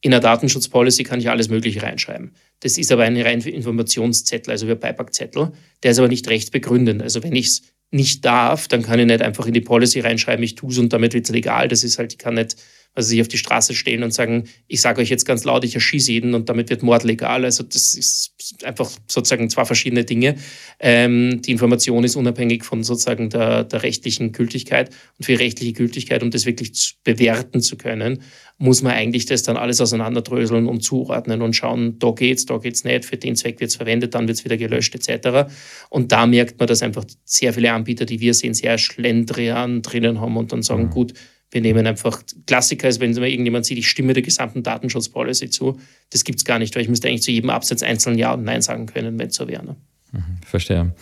In 0.00 0.12
der 0.12 0.20
Datenschutzpolicy 0.20 1.02
kann 1.02 1.18
ich 1.18 1.28
alles 1.28 1.48
Mögliche 1.48 1.82
reinschreiben. 1.82 2.32
Das 2.60 2.78
ist 2.78 2.92
aber 2.92 3.02
ein 3.02 3.20
rein 3.20 3.40
Informationszettel, 3.40 4.52
also 4.52 4.66
ein 4.66 4.78
Beipackzettel. 4.78 5.52
Der 5.82 5.90
ist 5.90 5.98
aber 5.98 6.08
nicht 6.08 6.28
rechtsbegründend. 6.28 7.02
Also 7.02 7.22
wenn 7.22 7.34
ich 7.34 7.46
es 7.46 7.62
nicht 7.90 8.24
darf, 8.24 8.68
dann 8.68 8.82
kann 8.82 9.00
ich 9.00 9.06
nicht 9.06 9.22
einfach 9.22 9.46
in 9.46 9.54
die 9.54 9.60
Policy 9.60 10.00
reinschreiben, 10.00 10.42
ich 10.44 10.54
tue 10.54 10.70
es 10.70 10.78
und 10.78 10.92
damit 10.92 11.14
wird 11.14 11.24
es 11.24 11.30
legal. 11.32 11.68
Das 11.68 11.84
ist 11.84 11.98
halt, 11.98 12.12
ich 12.12 12.18
kann 12.18 12.34
nicht 12.34 12.56
also 12.94 13.10
sich 13.10 13.20
auf 13.20 13.28
die 13.28 13.38
Straße 13.38 13.74
stellen 13.74 14.02
und 14.02 14.12
sagen, 14.12 14.48
ich 14.66 14.80
sage 14.80 15.00
euch 15.00 15.08
jetzt 15.08 15.24
ganz 15.24 15.44
laut, 15.44 15.64
ich 15.64 15.74
erschieße 15.74 16.10
jeden 16.10 16.34
und 16.34 16.48
damit 16.48 16.68
wird 16.68 16.82
Mord 16.82 17.04
legal. 17.04 17.44
Also 17.44 17.62
das 17.62 17.94
ist 17.94 18.32
einfach 18.64 18.90
sozusagen 19.06 19.48
zwei 19.50 19.64
verschiedene 19.64 20.04
Dinge. 20.04 20.36
Ähm, 20.80 21.40
die 21.42 21.52
Information 21.52 22.02
ist 22.02 22.16
unabhängig 22.16 22.64
von 22.64 22.82
sozusagen 22.82 23.30
der, 23.30 23.64
der 23.64 23.84
rechtlichen 23.84 24.32
Gültigkeit 24.32 24.90
und 25.16 25.24
für 25.24 25.38
rechtliche 25.38 25.74
Gültigkeit, 25.74 26.22
um 26.22 26.30
das 26.30 26.44
wirklich 26.44 26.96
bewerten 27.04 27.60
zu 27.60 27.76
können, 27.76 28.22
muss 28.58 28.82
man 28.82 28.92
eigentlich 28.92 29.26
das 29.26 29.44
dann 29.44 29.56
alles 29.56 29.80
auseinanderdröseln 29.80 30.66
und 30.66 30.82
zuordnen 30.82 31.42
und 31.42 31.54
schauen, 31.54 32.00
da 32.00 32.10
geht's, 32.10 32.46
da 32.46 32.58
geht's 32.58 32.82
nicht, 32.82 33.04
für 33.04 33.16
den 33.16 33.36
Zweck 33.36 33.60
wird's 33.60 33.76
verwendet, 33.76 34.16
dann 34.16 34.26
wird's 34.26 34.44
wieder 34.44 34.56
gelöscht 34.56 34.96
etc. 34.96 35.52
Und 35.88 36.10
da 36.10 36.26
merkt 36.26 36.58
man, 36.58 36.66
dass 36.66 36.82
einfach 36.82 37.04
sehr 37.24 37.52
viele 37.52 37.72
Anbieter, 37.72 38.04
die 38.04 38.18
wir 38.18 38.34
sehen, 38.34 38.54
sehr 38.54 38.76
Schlendrian 38.76 39.82
drinnen 39.82 40.20
haben 40.20 40.36
und 40.36 40.52
dann 40.52 40.64
sagen, 40.64 40.86
mhm. 40.86 40.90
gut, 40.90 41.14
wir 41.50 41.60
nehmen 41.60 41.86
einfach, 41.86 42.22
Klassiker 42.46 42.88
ist, 42.88 43.00
wenn 43.00 43.16
irgendjemand 43.16 43.64
sieht, 43.64 43.78
ich 43.78 43.88
stimme 43.88 44.12
der 44.12 44.22
gesamten 44.22 44.62
Datenschutzpolicy 44.62 45.50
zu. 45.50 45.80
Das 46.10 46.24
gibt 46.24 46.38
es 46.38 46.44
gar 46.44 46.58
nicht, 46.58 46.74
weil 46.74 46.82
ich 46.82 46.88
müsste 46.88 47.08
eigentlich 47.08 47.22
zu 47.22 47.30
jedem 47.30 47.50
Absatz 47.50 47.82
einzeln 47.82 48.18
Ja 48.18 48.34
und 48.34 48.44
Nein 48.44 48.60
sagen 48.60 48.86
können, 48.86 49.18
wenn 49.18 49.28
es 49.28 49.36
so 49.36 49.48
wäre. 49.48 49.64
Ne? 49.64 49.76
Mhm, 50.12 50.38
verstehe. 50.44 50.94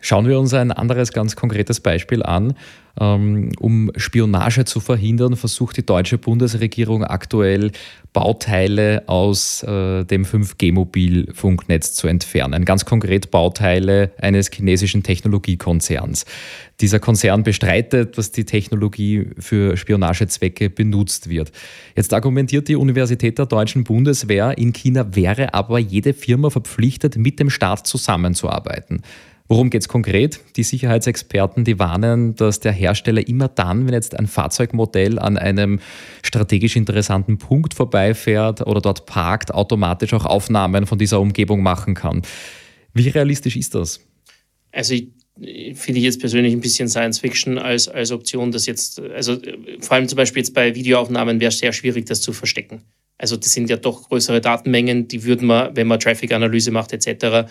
Schauen 0.00 0.26
wir 0.26 0.38
uns 0.38 0.54
ein 0.54 0.72
anderes 0.72 1.12
ganz 1.12 1.36
konkretes 1.36 1.80
Beispiel 1.80 2.22
an. 2.22 2.54
Ähm, 2.98 3.52
um 3.60 3.90
Spionage 3.96 4.64
zu 4.64 4.80
verhindern, 4.80 5.36
versucht 5.36 5.76
die 5.76 5.86
deutsche 5.86 6.18
Bundesregierung 6.18 7.04
aktuell 7.04 7.70
Bauteile 8.12 9.04
aus 9.06 9.62
äh, 9.62 10.04
dem 10.04 10.24
5G-Mobilfunknetz 10.24 11.94
zu 11.94 12.08
entfernen. 12.08 12.64
Ganz 12.64 12.84
konkret 12.84 13.30
Bauteile 13.30 14.10
eines 14.18 14.50
chinesischen 14.52 15.02
Technologiekonzerns. 15.02 16.24
Dieser 16.80 16.98
Konzern 16.98 17.42
bestreitet, 17.42 18.18
dass 18.18 18.32
die 18.32 18.44
Technologie 18.44 19.28
für 19.38 19.76
Spionagezwecke 19.76 20.70
benutzt 20.70 21.28
wird. 21.28 21.52
Jetzt 21.94 22.12
argumentiert 22.12 22.68
die 22.68 22.76
Universität 22.76 23.38
der 23.38 23.46
deutschen 23.46 23.84
Bundeswehr, 23.84 24.58
in 24.58 24.72
China 24.72 25.14
wäre 25.14 25.54
aber 25.54 25.78
jede 25.78 26.12
Firma 26.12 26.50
verpflichtet, 26.50 27.16
mit 27.16 27.38
dem 27.38 27.50
Staat 27.50 27.86
zusammenzuarbeiten. 27.86 29.02
Worum 29.50 29.68
geht 29.68 29.82
es 29.82 29.88
konkret? 29.88 30.38
Die 30.54 30.62
Sicherheitsexperten, 30.62 31.64
die 31.64 31.80
warnen, 31.80 32.36
dass 32.36 32.60
der 32.60 32.70
Hersteller 32.70 33.26
immer 33.26 33.48
dann, 33.48 33.84
wenn 33.84 33.94
jetzt 33.94 34.16
ein 34.16 34.28
Fahrzeugmodell 34.28 35.18
an 35.18 35.36
einem 35.36 35.80
strategisch 36.22 36.76
interessanten 36.76 37.36
Punkt 37.36 37.74
vorbeifährt 37.74 38.64
oder 38.64 38.80
dort 38.80 39.06
parkt, 39.06 39.52
automatisch 39.52 40.14
auch 40.14 40.24
Aufnahmen 40.24 40.86
von 40.86 40.98
dieser 40.98 41.18
Umgebung 41.18 41.64
machen 41.64 41.96
kann. 41.96 42.22
Wie 42.94 43.08
realistisch 43.08 43.56
ist 43.56 43.74
das? 43.74 43.98
Also 44.70 44.94
ich 44.94 45.08
finde 45.74 45.98
ich 45.98 46.04
jetzt 46.04 46.20
persönlich 46.20 46.52
ein 46.52 46.60
bisschen 46.60 46.88
Science 46.88 47.18
Fiction 47.18 47.58
als, 47.58 47.88
als 47.88 48.12
Option, 48.12 48.52
das 48.52 48.66
jetzt, 48.66 49.00
also 49.00 49.36
vor 49.80 49.96
allem 49.96 50.06
zum 50.06 50.16
Beispiel 50.16 50.42
jetzt 50.42 50.54
bei 50.54 50.76
Videoaufnahmen 50.76 51.40
wäre 51.40 51.48
es 51.48 51.58
sehr 51.58 51.72
schwierig, 51.72 52.06
das 52.06 52.20
zu 52.20 52.32
verstecken. 52.32 52.82
Also 53.18 53.36
das 53.36 53.52
sind 53.52 53.68
ja 53.68 53.76
doch 53.76 54.08
größere 54.08 54.40
Datenmengen, 54.40 55.08
die 55.08 55.24
würden 55.24 55.48
man, 55.48 55.74
wenn 55.74 55.88
man 55.88 55.98
Traffic-Analyse 55.98 56.70
macht 56.70 56.92
etc., 56.92 57.50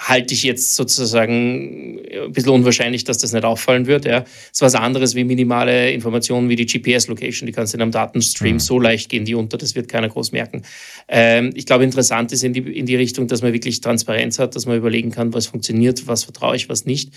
halte 0.00 0.32
ich 0.32 0.42
jetzt 0.42 0.76
sozusagen 0.76 2.00
ein 2.00 2.32
bisschen 2.32 2.52
unwahrscheinlich, 2.52 3.04
dass 3.04 3.18
das 3.18 3.32
nicht 3.32 3.44
auffallen 3.44 3.86
wird. 3.86 4.06
Ja. 4.06 4.20
Das 4.20 4.30
ist 4.52 4.62
was 4.62 4.74
anderes 4.74 5.14
wie 5.14 5.24
minimale 5.24 5.92
Informationen 5.92 6.48
wie 6.48 6.56
die 6.56 6.66
GPS-Location. 6.66 7.46
Die 7.46 7.52
kannst 7.52 7.74
du 7.74 7.76
in 7.76 7.82
einem 7.82 7.92
Datenstream 7.92 8.54
mhm. 8.54 8.60
so 8.60 8.78
leicht 8.78 9.10
gehen, 9.10 9.26
die 9.26 9.34
unter, 9.34 9.58
das 9.58 9.74
wird 9.74 9.88
keiner 9.88 10.08
groß 10.08 10.32
merken. 10.32 10.62
Ähm, 11.06 11.50
ich 11.54 11.66
glaube, 11.66 11.84
interessant 11.84 12.32
ist 12.32 12.42
in 12.42 12.54
die, 12.54 12.60
in 12.60 12.86
die 12.86 12.96
Richtung, 12.96 13.26
dass 13.26 13.42
man 13.42 13.52
wirklich 13.52 13.80
Transparenz 13.82 14.38
hat, 14.38 14.56
dass 14.56 14.64
man 14.64 14.78
überlegen 14.78 15.10
kann, 15.10 15.34
was 15.34 15.46
funktioniert, 15.46 16.06
was 16.06 16.24
vertraue 16.24 16.56
ich, 16.56 16.68
was 16.70 16.86
nicht. 16.86 17.12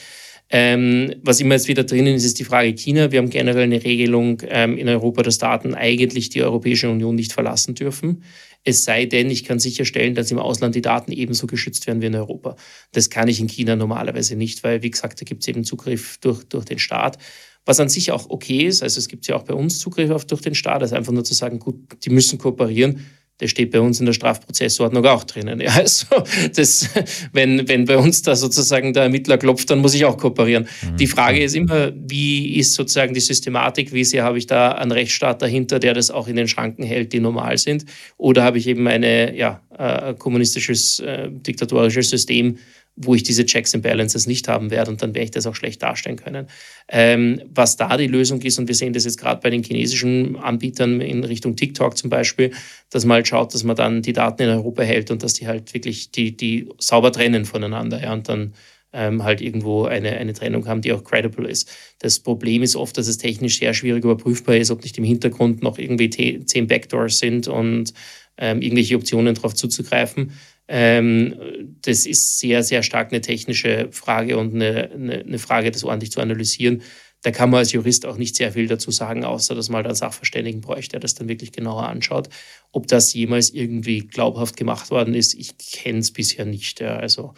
Ähm, 0.50 1.16
was 1.24 1.40
immer 1.40 1.56
jetzt 1.56 1.68
wieder 1.68 1.84
drinnen 1.84 2.14
ist, 2.16 2.26
ist 2.26 2.40
die 2.40 2.44
Frage 2.44 2.74
China. 2.74 3.12
Wir 3.12 3.20
haben 3.20 3.30
generell 3.30 3.64
eine 3.64 3.84
Regelung 3.84 4.42
ähm, 4.48 4.78
in 4.78 4.88
Europa, 4.88 5.24
dass 5.24 5.38
Daten 5.38 5.74
eigentlich 5.74 6.30
die 6.30 6.44
Europäische 6.44 6.90
Union 6.90 7.16
nicht 7.16 7.34
verlassen 7.34 7.76
dürfen. 7.76 8.24
Es 8.64 8.84
sei 8.84 9.06
denn, 9.06 9.30
ich 9.30 9.44
kann 9.44 9.60
sicherstellen, 9.60 10.16
dass 10.16 10.32
im 10.32 10.40
Ausland 10.40 10.76
die 10.76 10.82
Daten 10.82 11.12
ebenso 11.12 11.48
geschützt 11.48 11.88
werden 11.88 12.02
wie 12.02 12.06
in 12.06 12.16
Europa. 12.16 12.56
Das 12.92 13.10
kann 13.10 13.28
ich 13.28 13.40
in 13.40 13.48
China 13.48 13.76
normalerweise 13.76 14.36
nicht, 14.36 14.64
weil, 14.64 14.84
wie 14.84 14.92
gesagt, 14.92 15.20
da 15.20 15.26
gibt 15.26 15.42
es 15.42 15.48
eben 15.48 15.64
Zugriff 15.64 16.18
durch, 16.20 16.44
durch 16.46 16.66
den 16.66 16.80
Staat. 16.80 17.18
Was 17.66 17.80
an 17.80 17.90
sich 17.90 18.12
auch 18.12 18.30
okay 18.30 18.66
ist, 18.66 18.84
also 18.84 19.00
es 19.00 19.08
gibt 19.08 19.26
ja 19.28 19.36
auch 19.36 19.44
bei 19.44 19.54
uns 19.54 19.80
Zugriff 19.80 20.12
auf 20.12 20.26
durch 20.26 20.42
den 20.42 20.56
Staat, 20.56 20.82
also 20.82 20.96
einfach 20.96 21.14
nur 21.14 21.24
zu 21.24 21.34
sagen, 21.34 21.60
gut, 21.60 21.76
die 22.04 22.10
müssen 22.10 22.38
kooperieren 22.38 23.06
das 23.40 23.50
steht 23.50 23.72
bei 23.72 23.80
uns 23.80 24.00
in 24.00 24.06
der 24.06 24.14
Strafprozessordnung 24.14 25.06
auch 25.06 25.24
drinnen. 25.24 25.60
Ja, 25.64 25.76
also 25.76 26.08
das, 26.56 26.90
wenn, 27.32 27.70
wenn 27.70 27.86
bei 27.86 27.98
uns 27.98 28.22
da 28.22 28.36
sozusagen 28.36 28.92
der 28.92 29.04
Ermittler 29.04 29.38
klopft, 29.38 29.70
dann 29.70 29.80
muss 29.80 29.94
ich 29.94 30.04
auch 30.04 30.18
kooperieren. 30.18 30.68
Mhm. 30.82 30.98
Die 30.98 31.08
Frage 31.08 31.42
ist 31.42 31.56
immer, 31.56 31.94
wie 31.96 32.58
ist 32.58 32.74
sozusagen 32.74 33.14
die 33.14 33.22
Systematik, 33.22 33.94
wie 33.94 34.04
sehr 34.04 34.24
habe 34.26 34.38
ich 34.38 34.46
da 34.46 34.74
einen 34.74 34.92
Rechtsstaat 34.92 35.42
dahinter, 35.42 35.80
der 35.80 35.94
das 35.94 36.12
auch 36.12 36.28
in 36.28 36.36
den 36.36 36.50
Schranken 36.50 36.84
hält, 36.84 37.14
die 37.14 37.22
normal 37.22 37.58
sind, 37.58 37.86
oder 38.18 38.44
habe 38.44 38.58
ich 38.58 38.68
eben 38.68 38.86
ein 38.88 39.04
ja, 39.04 39.62
äh, 39.78 40.14
kommunistisches, 40.16 41.00
äh, 41.00 41.30
diktatorisches 41.32 42.10
System, 42.10 42.58
wo 42.96 43.16
ich 43.16 43.24
diese 43.24 43.46
Checks 43.46 43.74
and 43.74 43.84
Balances 43.84 44.28
nicht 44.28 44.48
haben 44.48 44.70
werde 44.70 44.92
und 44.92 45.02
dann 45.02 45.16
werde 45.16 45.26
ich 45.26 45.32
das 45.32 45.48
auch 45.48 45.56
schlecht 45.56 45.82
darstellen 45.82 46.18
können. 46.18 46.48
Ähm, 46.88 47.42
was 47.54 47.76
da 47.76 47.98
die 47.98 48.08
Lösung 48.08 48.42
ist, 48.42 48.60
und 48.60 48.68
wir 48.68 48.76
sehen 48.76 48.94
das 48.94 49.06
jetzt 49.06 49.18
gerade 49.18 49.42
bei 49.42 49.50
den 49.50 49.64
chinesischen 49.64 50.36
Anbietern 50.36 51.02
in 51.02 51.24
Richtung 51.24 51.56
TikTok 51.56 51.98
zum 51.98 52.10
Beispiel, 52.10 52.52
dass 52.92 53.06
man 53.06 53.16
halt 53.16 53.28
schaut, 53.28 53.54
dass 53.54 53.64
man 53.64 53.76
dann 53.76 54.02
die 54.04 54.14
Daten 54.14 54.44
in 54.44 54.50
Europa 54.50 54.84
hält 54.84 55.10
und 55.10 55.24
dass 55.24 55.34
die 55.34 55.48
halt 55.48 55.74
wirklich 55.74 56.12
die, 56.12 56.38
die 56.38 56.70
sauber 56.78 57.12
trennen 57.12 57.46
voneinander 57.46 58.02
ja, 58.02 58.14
und 58.14 58.30
dann 58.30 58.54
ähm, 58.94 59.24
halt 59.24 59.42
irgendwo 59.42 59.86
eine, 59.86 60.12
eine 60.12 60.34
Trennung 60.34 60.68
haben, 60.68 60.82
die 60.82 60.94
auch 60.94 61.04
credible 61.04 61.50
ist. 61.50 61.70
Das 62.00 62.20
Problem 62.20 62.62
ist 62.62 62.76
oft, 62.76 62.98
dass 62.98 63.08
es 63.08 63.18
technisch 63.18 63.60
sehr 63.60 63.74
schwierig 63.74 64.04
überprüfbar 64.04 64.56
ist, 64.56 64.70
ob 64.70 64.84
nicht 64.84 64.98
im 65.00 65.04
Hintergrund 65.04 65.64
noch 65.64 65.80
irgendwie 65.80 66.10
zehn 66.46 66.68
Backdoors 66.68 67.18
sind 67.18 67.48
und 67.48 67.94
ähm, 68.38 68.62
irgendwelche 68.62 68.96
Optionen 68.96 69.36
darauf 69.36 69.56
zuzugreifen. 69.56 70.32
Ähm, 70.68 71.76
das 71.82 72.06
ist 72.06 72.40
sehr, 72.40 72.64
sehr 72.64 72.84
stark 72.84 73.12
eine 73.12 73.22
technische 73.22 73.90
Frage 73.92 74.38
und 74.38 74.56
eine, 74.56 74.92
eine, 74.92 75.20
eine, 75.20 75.40
Frage, 75.40 75.72
das 75.72 75.84
ordentlich 75.84 76.12
zu 76.12 76.22
analysieren. 76.22 76.82
Da 77.22 77.32
kann 77.32 77.50
man 77.50 77.60
als 77.60 77.72
Jurist 77.72 78.06
auch 78.06 78.18
nicht 78.18 78.36
sehr 78.36 78.52
viel 78.52 78.68
dazu 78.68 78.92
sagen, 78.92 79.24
außer 79.24 79.56
dass 79.56 79.70
man 79.70 79.78
halt 79.78 79.88
einen 79.88 79.96
Sachverständigen 79.96 80.62
bräuchte, 80.62 80.92
der 80.92 81.00
das 81.00 81.16
dann 81.16 81.30
wirklich 81.30 81.52
genauer 81.52 81.88
anschaut. 81.88 82.30
Ob 82.72 82.88
das 82.88 83.14
jemals 83.14 83.50
irgendwie 83.50 84.00
glaubhaft 84.00 84.58
gemacht 84.58 84.92
worden 84.92 85.14
ist, 85.14 85.34
ich 85.34 85.58
kenne 85.58 86.00
es 86.00 86.12
bisher 86.12 86.46
nicht. 86.46 86.80
Ja. 86.80 86.98
Also 86.98 87.34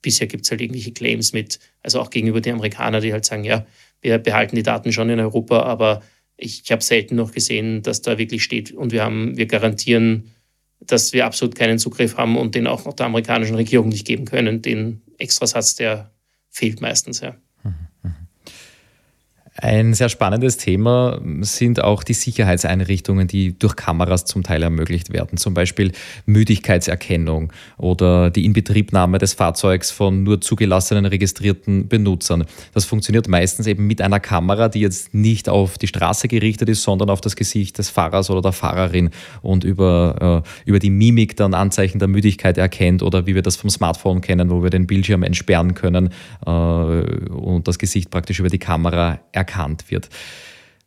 bisher 0.00 0.26
gibt 0.26 0.44
es 0.44 0.50
halt 0.50 0.60
irgendwelche 0.60 0.92
Claims 0.92 1.32
mit, 1.32 1.58
also 1.82 2.00
auch 2.00 2.10
gegenüber 2.10 2.40
den 2.40 2.54
Amerikanern, 2.54 3.02
die 3.02 3.12
halt 3.12 3.24
sagen, 3.24 3.44
ja, 3.44 3.66
wir 4.00 4.18
behalten 4.18 4.56
die 4.56 4.62
Daten 4.62 4.92
schon 4.92 5.10
in 5.10 5.20
Europa, 5.20 5.62
aber 5.62 6.02
ich, 6.36 6.62
ich 6.64 6.72
habe 6.72 6.82
selten 6.82 7.16
noch 7.16 7.32
gesehen, 7.32 7.82
dass 7.82 8.02
da 8.02 8.18
wirklich 8.18 8.42
steht 8.42 8.72
und 8.72 8.92
wir 8.92 9.02
haben, 9.02 9.36
wir 9.36 9.46
garantieren 9.46 10.30
dass 10.80 11.12
wir 11.12 11.26
absolut 11.26 11.54
keinen 11.54 11.78
Zugriff 11.78 12.16
haben 12.16 12.36
und 12.36 12.54
den 12.54 12.66
auch 12.66 12.84
noch 12.84 12.94
der 12.94 13.06
amerikanischen 13.06 13.56
Regierung 13.56 13.88
nicht 13.88 14.06
geben 14.06 14.24
können. 14.24 14.62
Den 14.62 15.02
Extrasatz, 15.18 15.74
der 15.74 16.12
fehlt 16.50 16.80
meistens, 16.80 17.20
ja. 17.20 17.36
Ein 19.58 19.94
sehr 19.94 20.10
spannendes 20.10 20.58
Thema 20.58 21.18
sind 21.40 21.82
auch 21.82 22.02
die 22.02 22.12
Sicherheitseinrichtungen, 22.12 23.26
die 23.26 23.58
durch 23.58 23.74
Kameras 23.74 24.26
zum 24.26 24.42
Teil 24.42 24.62
ermöglicht 24.62 25.14
werden. 25.14 25.38
Zum 25.38 25.54
Beispiel 25.54 25.92
Müdigkeitserkennung 26.26 27.52
oder 27.78 28.30
die 28.30 28.44
Inbetriebnahme 28.44 29.16
des 29.16 29.32
Fahrzeugs 29.32 29.90
von 29.90 30.24
nur 30.24 30.42
zugelassenen 30.42 31.06
registrierten 31.06 31.88
Benutzern. 31.88 32.44
Das 32.74 32.84
funktioniert 32.84 33.28
meistens 33.28 33.66
eben 33.66 33.86
mit 33.86 34.02
einer 34.02 34.20
Kamera, 34.20 34.68
die 34.68 34.80
jetzt 34.80 35.14
nicht 35.14 35.48
auf 35.48 35.78
die 35.78 35.86
Straße 35.86 36.28
gerichtet 36.28 36.68
ist, 36.68 36.82
sondern 36.82 37.08
auf 37.08 37.22
das 37.22 37.34
Gesicht 37.34 37.78
des 37.78 37.88
Fahrers 37.88 38.28
oder 38.28 38.42
der 38.42 38.52
Fahrerin 38.52 39.08
und 39.40 39.64
über, 39.64 40.42
äh, 40.44 40.68
über 40.68 40.80
die 40.80 40.90
Mimik 40.90 41.34
dann 41.34 41.54
Anzeichen 41.54 41.98
der 41.98 42.08
Müdigkeit 42.08 42.58
erkennt 42.58 43.02
oder 43.02 43.26
wie 43.26 43.34
wir 43.34 43.42
das 43.42 43.56
vom 43.56 43.70
Smartphone 43.70 44.20
kennen, 44.20 44.50
wo 44.50 44.62
wir 44.62 44.68
den 44.68 44.86
Bildschirm 44.86 45.22
entsperren 45.22 45.72
können 45.72 46.10
äh, 46.44 46.50
und 46.50 47.66
das 47.66 47.78
Gesicht 47.78 48.10
praktisch 48.10 48.38
über 48.38 48.50
die 48.50 48.58
Kamera 48.58 49.20
erkennen 49.32 49.45
erkannt 49.46 49.90
wird. 49.90 50.08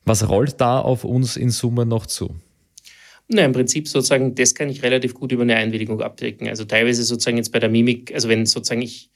Was 0.05 0.27
rollt 0.27 0.59
da 0.59 0.79
auf 0.79 1.03
uns 1.03 1.37
in 1.37 1.49
Summe 1.49 1.85
noch 1.85 2.05
zu? 2.05 2.35
Na, 3.27 3.45
im 3.45 3.51
Prinzip 3.51 3.87
sozusagen, 3.87 4.35
das 4.35 4.55
kann 4.55 4.69
ich 4.69 4.81
relativ 4.81 5.13
gut 5.13 5.31
über 5.31 5.43
eine 5.43 5.55
Einwilligung 5.55 6.01
abdecken. 6.01 6.47
Also 6.47 6.65
teilweise 6.65 7.03
sozusagen 7.03 7.37
jetzt 7.37 7.51
bei 7.51 7.59
der 7.59 7.69
Mimik, 7.69 8.13
also 8.13 8.27
wenn 8.27 8.45
sozusagen 8.45 8.81
ich 8.81 9.11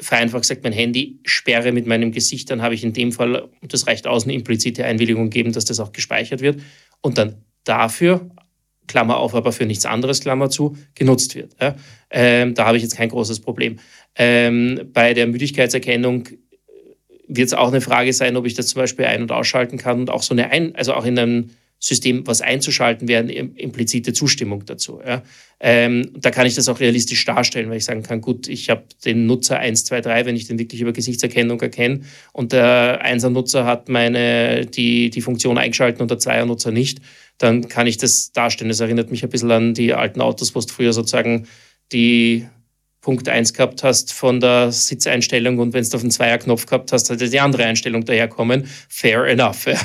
vereinfacht 0.00 0.42
gesagt 0.42 0.62
mein 0.62 0.72
Handy 0.72 1.20
sperre 1.24 1.72
mit 1.72 1.86
meinem 1.86 2.12
Gesicht, 2.12 2.50
dann 2.50 2.60
habe 2.60 2.74
ich 2.74 2.84
in 2.84 2.92
dem 2.92 3.12
Fall, 3.12 3.48
und 3.60 3.72
das 3.72 3.86
reicht 3.86 4.06
aus, 4.06 4.24
eine 4.24 4.34
implizite 4.34 4.84
Einwilligung 4.84 5.30
geben, 5.30 5.52
dass 5.52 5.64
das 5.64 5.80
auch 5.80 5.92
gespeichert 5.92 6.42
wird 6.42 6.60
und 7.00 7.16
dann 7.16 7.36
dafür, 7.64 8.28
Klammer 8.86 9.16
auf, 9.16 9.34
aber 9.34 9.52
für 9.52 9.64
nichts 9.64 9.86
anderes, 9.86 10.20
Klammer 10.20 10.50
zu, 10.50 10.76
genutzt 10.94 11.34
wird. 11.34 11.56
Ja? 11.60 11.76
Ähm, 12.10 12.54
da 12.54 12.66
habe 12.66 12.76
ich 12.76 12.82
jetzt 12.82 12.96
kein 12.96 13.08
großes 13.08 13.40
Problem. 13.40 13.78
Ähm, 14.16 14.90
bei 14.92 15.14
der 15.14 15.26
Müdigkeitserkennung 15.26 16.28
wird 17.36 17.48
es 17.48 17.54
auch 17.54 17.68
eine 17.68 17.80
Frage 17.80 18.12
sein, 18.12 18.36
ob 18.36 18.46
ich 18.46 18.54
das 18.54 18.68
zum 18.68 18.80
Beispiel 18.80 19.06
ein- 19.06 19.22
und 19.22 19.32
ausschalten 19.32 19.78
kann 19.78 20.00
und 20.00 20.10
auch 20.10 20.22
so 20.22 20.34
eine, 20.34 20.50
ein 20.50 20.74
also 20.74 20.94
auch 20.94 21.04
in 21.04 21.18
einem 21.18 21.50
System 21.84 22.26
was 22.26 22.40
einzuschalten 22.40 23.08
wäre, 23.08 23.22
eine 23.22 23.32
implizite 23.32 24.14
Zustimmung 24.14 24.64
dazu. 24.64 25.00
Ja. 25.06 25.22
Ähm, 25.60 26.10
da 26.14 26.30
kann 26.30 26.46
ich 26.46 26.54
das 26.54 26.68
auch 26.68 26.80
realistisch 26.80 27.22
darstellen, 27.26 27.68
weil 27.68 27.76
ich 27.76 27.84
sagen 27.84 28.02
kann, 28.02 28.22
gut, 28.22 28.48
ich 28.48 28.70
habe 28.70 28.84
den 29.04 29.26
Nutzer 29.26 29.58
1, 29.58 29.84
2, 29.84 30.00
3, 30.00 30.26
wenn 30.26 30.36
ich 30.36 30.46
den 30.46 30.58
wirklich 30.58 30.80
über 30.80 30.92
Gesichtserkennung 30.92 31.60
erkenne 31.60 32.00
und 32.32 32.52
der 32.52 33.04
1er-Nutzer 33.04 33.66
hat 33.66 33.90
meine, 33.90 34.64
die, 34.64 35.10
die 35.10 35.20
Funktion 35.20 35.58
eingeschaltet 35.58 36.00
und 36.00 36.10
der 36.10 36.18
2er-Nutzer 36.18 36.70
nicht, 36.70 37.00
dann 37.36 37.68
kann 37.68 37.86
ich 37.86 37.98
das 37.98 38.32
darstellen. 38.32 38.70
Das 38.70 38.80
erinnert 38.80 39.10
mich 39.10 39.22
ein 39.22 39.30
bisschen 39.30 39.50
an 39.50 39.74
die 39.74 39.92
alten 39.92 40.22
Autos, 40.22 40.54
wo 40.54 40.60
es 40.60 40.70
früher 40.70 40.94
sozusagen 40.94 41.46
die 41.92 42.46
Punkt 43.04 43.28
1 43.28 43.52
gehabt 43.52 43.84
hast 43.84 44.14
von 44.14 44.40
der 44.40 44.72
Sitzeinstellung 44.72 45.58
und 45.58 45.74
wenn 45.74 45.84
du 45.84 45.94
auf 45.94 46.00
den 46.00 46.10
Zweierknopf 46.10 46.64
gehabt 46.64 46.90
hast, 46.90 47.10
hat 47.10 47.20
die 47.20 47.38
andere 47.38 47.64
Einstellung 47.64 48.06
daherkommen. 48.06 48.64
Fair 48.88 49.26
enough. 49.26 49.66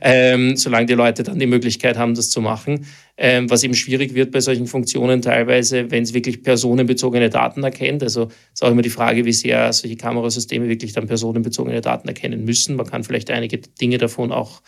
Ähm, 0.00 0.56
solange 0.56 0.86
die 0.86 0.94
Leute 0.94 1.22
dann 1.22 1.38
die 1.38 1.46
Möglichkeit 1.46 1.96
haben, 1.96 2.14
das 2.14 2.30
zu 2.30 2.40
machen. 2.40 2.86
Ähm, 3.16 3.50
was 3.50 3.62
eben 3.62 3.74
schwierig 3.74 4.14
wird 4.14 4.30
bei 4.30 4.40
solchen 4.40 4.66
Funktionen 4.66 5.20
teilweise, 5.20 5.90
wenn 5.90 6.02
es 6.02 6.14
wirklich 6.14 6.42
personenbezogene 6.42 7.28
Daten 7.30 7.62
erkennt. 7.62 8.02
Also 8.02 8.28
ist 8.52 8.64
auch 8.64 8.70
immer 8.70 8.82
die 8.82 8.90
Frage, 8.90 9.24
wie 9.24 9.32
sehr 9.32 9.72
solche 9.72 9.96
Kamerasysteme 9.96 10.68
wirklich 10.68 10.92
dann 10.92 11.06
personenbezogene 11.06 11.80
Daten 11.82 12.08
erkennen 12.08 12.44
müssen. 12.44 12.76
Man 12.76 12.86
kann 12.86 13.04
vielleicht 13.04 13.30
einige 13.30 13.58
Dinge 13.58 13.98
davon 13.98 14.32
auch 14.32 14.62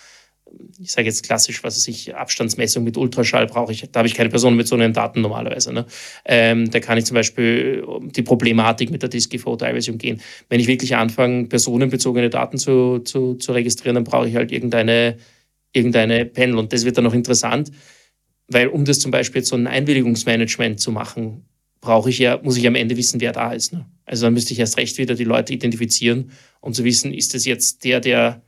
ich 0.80 0.92
sage 0.92 1.06
jetzt 1.06 1.22
klassisch, 1.24 1.62
was 1.62 1.76
weiß 1.76 1.88
ich, 1.88 2.14
Abstandsmessung 2.14 2.84
mit 2.84 2.96
Ultraschall 2.96 3.46
brauche 3.46 3.72
ich, 3.72 3.88
da 3.90 3.98
habe 3.98 4.08
ich 4.08 4.14
keine 4.14 4.28
personenbezogenen 4.28 4.92
Daten 4.92 5.20
normalerweise. 5.20 5.72
Ne? 5.72 5.86
Ähm, 6.24 6.70
da 6.70 6.80
kann 6.80 6.98
ich 6.98 7.04
zum 7.04 7.14
Beispiel 7.14 7.84
die 8.14 8.22
Problematik 8.22 8.90
mit 8.90 9.02
der 9.02 9.10
DSGVO 9.10 9.56
teilweise 9.56 9.92
umgehen. 9.92 10.20
Wenn 10.48 10.60
ich 10.60 10.66
wirklich 10.66 10.96
anfange, 10.96 11.46
personenbezogene 11.46 12.30
Daten 12.30 12.58
zu, 12.58 13.00
zu, 13.00 13.34
zu 13.34 13.52
registrieren, 13.52 13.94
dann 13.94 14.04
brauche 14.04 14.28
ich 14.28 14.36
halt 14.36 14.52
irgendeine, 14.52 15.16
irgendeine 15.72 16.26
Panel. 16.26 16.58
Und 16.58 16.72
das 16.72 16.84
wird 16.84 16.96
dann 16.96 17.04
noch 17.04 17.14
interessant, 17.14 17.70
weil 18.48 18.68
um 18.68 18.84
das 18.84 18.98
zum 18.98 19.10
Beispiel 19.10 19.44
so 19.44 19.56
ein 19.56 19.66
Einwilligungsmanagement 19.66 20.80
zu 20.80 20.92
machen, 20.92 21.44
brauche 21.80 22.10
ich 22.10 22.18
ja, 22.18 22.40
muss 22.42 22.56
ich 22.56 22.66
am 22.66 22.74
Ende 22.74 22.96
wissen, 22.96 23.20
wer 23.20 23.32
da 23.32 23.52
ist. 23.52 23.72
Ne? 23.72 23.86
Also 24.06 24.26
dann 24.26 24.34
müsste 24.34 24.52
ich 24.52 24.58
erst 24.58 24.76
recht 24.78 24.98
wieder 24.98 25.14
die 25.14 25.24
Leute 25.24 25.52
identifizieren, 25.52 26.30
um 26.60 26.72
zu 26.72 26.84
wissen, 26.84 27.12
ist 27.12 27.34
das 27.34 27.44
jetzt 27.44 27.84
der, 27.84 28.00
der 28.00 28.42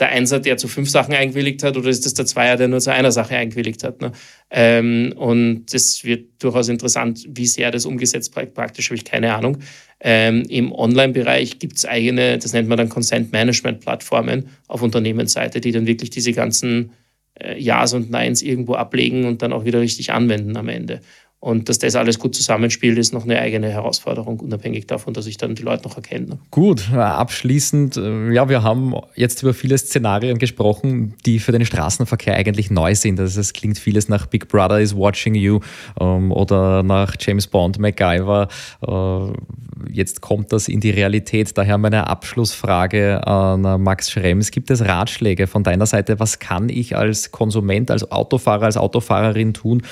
der 0.00 0.08
Einser, 0.08 0.40
der 0.40 0.56
zu 0.56 0.66
fünf 0.66 0.90
Sachen 0.90 1.14
eingewilligt 1.14 1.62
hat, 1.62 1.76
oder 1.76 1.88
ist 1.88 2.04
das 2.04 2.14
der 2.14 2.26
Zweier, 2.26 2.56
der 2.56 2.68
nur 2.68 2.80
zu 2.80 2.92
einer 2.92 3.12
Sache 3.12 3.36
eingewilligt 3.36 3.84
hat? 3.84 4.00
Ne? 4.00 4.12
Ähm, 4.50 5.14
und 5.16 5.66
das 5.72 6.02
wird 6.02 6.42
durchaus 6.42 6.68
interessant, 6.68 7.24
wie 7.28 7.46
sehr 7.46 7.70
das 7.70 7.86
umgesetzt 7.86 8.34
praktisch, 8.34 8.88
habe 8.88 8.96
ich 8.96 9.04
keine 9.04 9.34
Ahnung. 9.34 9.58
Ähm, 10.00 10.42
Im 10.48 10.72
Online-Bereich 10.72 11.60
gibt 11.60 11.76
es 11.76 11.86
eigene, 11.86 12.38
das 12.38 12.52
nennt 12.52 12.68
man 12.68 12.78
dann 12.78 12.88
Consent-Management-Plattformen 12.88 14.48
auf 14.66 14.82
Unternehmensseite, 14.82 15.60
die 15.60 15.72
dann 15.72 15.86
wirklich 15.86 16.10
diese 16.10 16.32
ganzen 16.32 16.90
äh, 17.34 17.58
Ja's 17.58 17.94
und 17.94 18.10
Neins 18.10 18.42
irgendwo 18.42 18.74
ablegen 18.74 19.24
und 19.24 19.42
dann 19.42 19.52
auch 19.52 19.64
wieder 19.64 19.80
richtig 19.80 20.12
anwenden 20.12 20.56
am 20.56 20.68
Ende. 20.68 21.00
Und 21.44 21.68
dass 21.68 21.78
das 21.78 21.94
alles 21.94 22.18
gut 22.18 22.34
zusammenspielt, 22.34 22.96
ist 22.96 23.12
noch 23.12 23.24
eine 23.24 23.38
eigene 23.38 23.68
Herausforderung, 23.68 24.40
unabhängig 24.40 24.86
davon, 24.86 25.12
dass 25.12 25.26
ich 25.26 25.36
dann 25.36 25.54
die 25.54 25.62
Leute 25.62 25.86
noch 25.86 25.94
erkenne. 25.94 26.26
Ne? 26.26 26.38
Gut, 26.50 26.90
abschließend, 26.90 27.98
äh, 27.98 28.32
ja, 28.32 28.48
wir 28.48 28.62
haben 28.62 28.94
jetzt 29.14 29.42
über 29.42 29.52
viele 29.52 29.76
Szenarien 29.76 30.38
gesprochen, 30.38 31.12
die 31.26 31.38
für 31.38 31.52
den 31.52 31.66
Straßenverkehr 31.66 32.34
eigentlich 32.34 32.70
neu 32.70 32.94
sind. 32.94 33.20
Also 33.20 33.42
es 33.42 33.52
klingt 33.52 33.78
vieles 33.78 34.08
nach 34.08 34.24
Big 34.24 34.48
Brother 34.48 34.80
is 34.80 34.96
watching 34.96 35.34
you 35.34 35.60
ähm, 36.00 36.32
oder 36.32 36.82
nach 36.82 37.14
James 37.20 37.46
Bond, 37.46 37.78
MacGyver. 37.78 38.48
Äh, 38.80 39.92
jetzt 39.92 40.22
kommt 40.22 40.50
das 40.50 40.66
in 40.68 40.80
die 40.80 40.92
Realität. 40.92 41.58
Daher 41.58 41.76
meine 41.76 42.06
Abschlussfrage 42.06 43.26
an 43.26 43.82
Max 43.82 44.10
Schrems. 44.10 44.50
Gibt 44.50 44.70
es 44.70 44.80
Ratschläge 44.80 45.46
von 45.46 45.62
deiner 45.62 45.84
Seite? 45.84 46.18
Was 46.18 46.38
kann 46.38 46.70
ich 46.70 46.96
als 46.96 47.32
Konsument, 47.32 47.90
als 47.90 48.10
Autofahrer, 48.10 48.64
als 48.64 48.78
Autofahrerin 48.78 49.52
tun, 49.52 49.82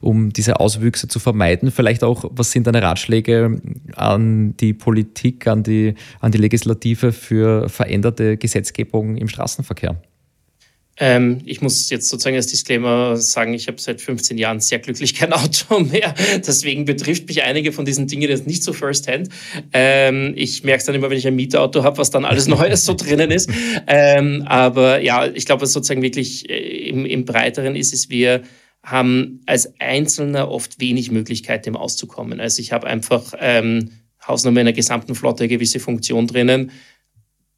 um 0.00 0.32
diese 0.32 0.60
Auswüchse 0.60 1.08
zu 1.08 1.18
vermeiden? 1.18 1.70
Vielleicht 1.70 2.04
auch, 2.04 2.24
was 2.30 2.52
sind 2.52 2.66
deine 2.66 2.82
Ratschläge 2.82 3.60
an 3.94 4.56
die 4.58 4.74
Politik, 4.74 5.46
an 5.46 5.62
die, 5.62 5.94
an 6.20 6.32
die 6.32 6.38
Legislative 6.38 7.12
für 7.12 7.68
veränderte 7.68 8.36
Gesetzgebung 8.36 9.16
im 9.16 9.28
Straßenverkehr? 9.28 9.96
Ähm, 10.98 11.40
ich 11.44 11.60
muss 11.60 11.90
jetzt 11.90 12.08
sozusagen 12.08 12.36
als 12.36 12.46
Disclaimer 12.46 13.16
sagen, 13.16 13.52
ich 13.52 13.68
habe 13.68 13.78
seit 13.78 14.00
15 14.00 14.38
Jahren 14.38 14.60
sehr 14.60 14.78
glücklich 14.78 15.14
kein 15.14 15.32
Auto 15.32 15.80
mehr. 15.80 16.14
Deswegen 16.38 16.84
betrifft 16.84 17.28
mich 17.28 17.42
einige 17.42 17.72
von 17.72 17.84
diesen 17.84 18.06
Dingen 18.06 18.28
jetzt 18.28 18.46
nicht 18.46 18.62
so 18.62 18.72
firsthand. 18.72 19.28
Ähm, 19.72 20.32
ich 20.36 20.64
merke 20.64 20.78
es 20.78 20.86
dann 20.86 20.94
immer, 20.94 21.10
wenn 21.10 21.18
ich 21.18 21.26
ein 21.26 21.36
Mietauto 21.36 21.82
habe, 21.82 21.98
was 21.98 22.10
dann 22.10 22.24
alles 22.24 22.46
Neues 22.48 22.84
so 22.84 22.94
drinnen 22.96 23.30
ist. 23.30 23.50
Ähm, 23.86 24.44
aber 24.46 25.00
ja, 25.02 25.26
ich 25.26 25.44
glaube, 25.44 25.62
was 25.62 25.72
sozusagen 25.72 26.02
wirklich 26.02 26.48
äh, 26.48 26.88
im, 26.88 27.04
im 27.04 27.24
Breiteren 27.24 27.76
ist, 27.76 27.92
ist, 27.92 28.08
wir 28.08 28.42
haben 28.82 29.40
als 29.46 29.74
Einzelner 29.80 30.48
oft 30.50 30.80
wenig 30.80 31.10
Möglichkeit, 31.10 31.66
dem 31.66 31.76
auszukommen. 31.76 32.40
Also 32.40 32.60
ich 32.60 32.72
habe 32.72 32.86
einfach 32.86 33.34
ähm, 33.38 33.90
Hausnummer 34.26 34.60
in 34.60 34.66
der 34.66 34.74
gesamten 34.74 35.14
Flotte 35.14 35.44
eine 35.44 35.48
gewisse 35.48 35.80
Funktion 35.80 36.26
drinnen. 36.26 36.70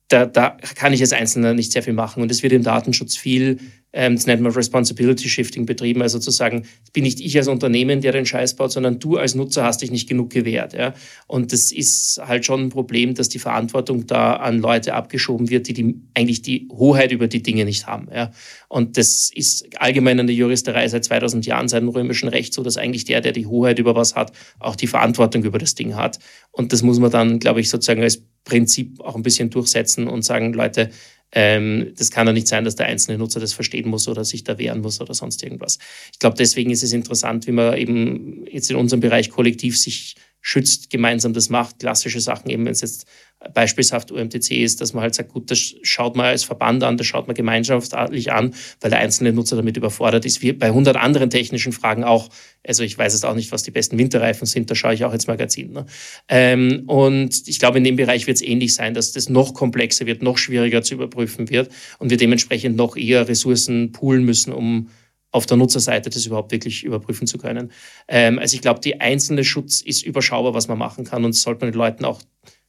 Da, 0.09 0.25
da 0.27 0.57
kann 0.75 0.93
ich 0.93 1.01
als 1.03 1.13
Einzelner 1.13 1.55
nicht 1.55 1.73
sehr 1.73 1.83
viel 1.83 1.93
machen. 1.93 2.23
Und 2.23 2.31
es 2.31 2.43
wird 2.43 2.55
im 2.55 2.63
Datenschutz 2.63 3.17
viel 3.17 3.59
ähm, 3.93 4.17
das 4.17 4.27
nennt 4.27 4.43
man 4.43 4.53
Responsibility 4.53 5.29
Shifting 5.29 5.65
betrieben, 5.65 6.03
also 6.03 6.19
zu 6.19 6.31
sagen, 6.31 6.65
bin 6.93 7.05
nicht 7.05 7.21
ich 7.21 7.37
als 7.39 7.49
Unternehmen, 7.49 8.03
der 8.03 8.13
den 8.13 8.27
Scheiß 8.27 8.55
baut, 8.55 8.71
sondern 8.71 8.99
du 8.99 9.17
als 9.17 9.35
Nutzer 9.35 9.65
hast 9.65 9.81
dich 9.81 9.91
nicht 9.91 10.09
genug 10.09 10.31
gewährt. 10.31 10.75
Ja? 10.75 10.95
Und 11.27 11.53
das 11.53 11.73
ist 11.73 12.21
halt 12.23 12.45
schon 12.45 12.65
ein 12.65 12.69
Problem, 12.69 13.15
dass 13.15 13.31
die 13.31 13.39
Verantwortung 13.39 14.07
da 14.07 14.35
an 14.35 14.59
Leute 14.59 14.95
abgeschoben 14.95 15.49
wird, 15.49 15.69
die, 15.69 15.73
die 15.73 16.01
eigentlich 16.15 16.43
die 16.43 16.69
Hoheit 16.71 17.13
über 17.13 17.29
die 17.29 17.43
Dinge 17.43 17.65
nicht 17.65 17.87
haben. 17.87 18.09
Ja? 18.15 18.31
Und 18.69 18.99
das 18.99 19.31
ist 19.35 19.67
allgemein 19.81 20.19
in 20.19 20.27
der 20.27 20.37
Juristerei 20.37 20.87
seit 20.89 21.05
2000 21.05 21.47
Jahren, 21.47 21.69
seit 21.69 21.81
dem 21.81 21.89
römischen 21.89 22.29
Recht 22.29 22.53
so, 22.53 22.63
dass 22.63 22.77
eigentlich 22.77 23.05
der, 23.07 23.23
der 23.23 23.33
die 23.33 23.47
Hoheit 23.47 23.79
über 23.79 23.95
was 23.95 24.15
hat, 24.15 24.33
auch 24.59 24.77
die 24.77 24.87
Verantwortung 24.87 25.45
über 25.45 25.59
das 25.59 25.75
Ding 25.75 25.97
hat. 25.97 26.19
Und 26.53 26.75
das 26.75 26.83
muss 26.83 26.99
man 26.99 27.11
dann, 27.11 27.39
glaube 27.39 27.61
ich, 27.61 27.71
sozusagen 27.71 28.03
als 28.03 28.23
Prinzip 28.49 29.01
auch 29.01 29.15
ein 29.15 29.23
bisschen 29.23 29.51
durchsetzen 29.51 30.09
und 30.09 30.23
sagen, 30.23 30.55
Leute, 30.55 30.91
ähm, 31.33 31.93
das 31.99 32.11
kann 32.11 32.27
doch 32.27 32.33
nicht 32.33 32.49
sein, 32.49 32.65
dass 32.65 32.77
der 32.77 32.87
einzelne 32.87 33.19
Nutzer 33.19 33.41
das 33.41 33.53
verstehen 33.53 33.91
muss 33.91 34.09
oder 34.09 34.25
sich 34.25 34.45
da 34.45 34.57
wehren 34.57 34.81
muss 34.81 35.01
oder 35.01 35.13
sonst 35.13 35.43
irgendwas. 35.43 35.79
Ich 36.13 36.19
glaube, 36.19 36.37
deswegen 36.39 36.71
ist 36.71 36.83
es 36.83 36.95
interessant, 36.95 37.47
wie 37.47 37.53
man 37.53 37.77
eben 37.77 38.47
jetzt 38.51 38.71
in 38.71 38.77
unserem 38.77 39.01
Bereich 39.01 39.29
kollektiv 39.29 39.79
sich 39.79 40.17
schützt, 40.41 40.91
gemeinsam 40.91 41.33
das 41.33 41.49
macht. 41.49 41.81
Klassische 41.81 42.21
Sachen 42.21 42.51
eben, 42.51 42.65
wenn 42.65 42.73
es 42.73 42.81
jetzt 42.81 43.07
beispielshaft 43.55 44.11
UMTC 44.11 44.51
ist, 44.51 44.81
dass 44.81 44.93
man 44.93 45.03
halt 45.03 45.15
sagt, 45.15 45.33
gut, 45.33 45.51
das 45.51 45.75
schaut 45.83 46.17
man 46.17 46.27
als 46.27 46.43
Verband 46.43 46.83
an, 46.83 46.97
das 46.97 47.07
schaut 47.07 47.29
man 47.29 47.37
gemeinschaftlich 47.37 48.33
an, 48.33 48.55
weil 48.81 48.91
der 48.91 48.99
einzelne 48.99 49.33
Nutzer 49.33 49.55
damit 49.55 49.77
überfordert 49.77 50.25
ist, 50.25 50.43
wie 50.43 50.53
bei 50.53 50.67
100 50.67 50.97
anderen 50.97 51.31
technischen 51.31 51.73
Fragen 51.73 52.03
auch. 52.03 52.31
Also 52.67 52.83
ich 52.83 52.99
weiß 52.99 53.13
jetzt 53.13 53.25
auch 53.25 53.37
nicht, 53.37 53.53
was 53.53 53.63
die 53.63 53.71
besten 53.71 53.97
Winterreifen 53.97 54.47
sind, 54.47 54.71
da 54.71 54.75
schaue 54.75 54.95
ich 54.95 55.05
auch 55.05 55.13
ins 55.13 55.29
Magazin. 55.29 55.73
Ne? 55.73 55.87
Ähm, 56.29 56.83
und 56.87 57.47
ich 57.47 57.61
glaube, 57.61 57.79
in 57.79 57.85
dem 57.85 57.97
Bereich 57.97 58.27
wird 58.27 58.37
es 58.37 58.43
ähnlich 58.43 58.75
sein, 58.75 58.93
dass 58.93 59.13
das 59.13 59.29
noch 59.29 59.55
komplexer 59.55 60.07
wird, 60.07 60.23
noch 60.23 60.37
schwieriger 60.37 60.83
zu 60.83 60.95
überprüfen 60.95 61.49
wird 61.49 61.71
und 61.99 62.11
wir 62.11 62.17
dementsprechend 62.17 62.77
noch 62.77 62.97
eher 62.97 63.29
Ressourcen 63.29 63.93
poolen 63.93 64.25
müssen, 64.25 64.53
um 64.53 64.89
auf 65.31 65.47
der 65.47 65.57
Nutzerseite 65.57 66.11
das 66.11 66.27
überhaupt 66.27 66.53
wirklich 66.53 66.85
überprüfen 66.85 67.27
zu 67.27 67.39
können. 67.39 67.71
Ähm, 68.09 68.39
also 68.39 68.55
ich 68.55 68.63
glaube, 68.63 68.81
die 68.81 69.01
einzelne 69.01 69.45
Schutz 69.45 69.81
ist 69.81 70.03
überschaubar, 70.03 70.55
was 70.55 70.69
man 70.69 70.79
machen 70.79 71.05
kann 71.05 71.25
und 71.25 71.35
sollte 71.35 71.65
man 71.65 71.73
den 71.73 71.79
Leuten 71.79 72.05
auch 72.05 72.23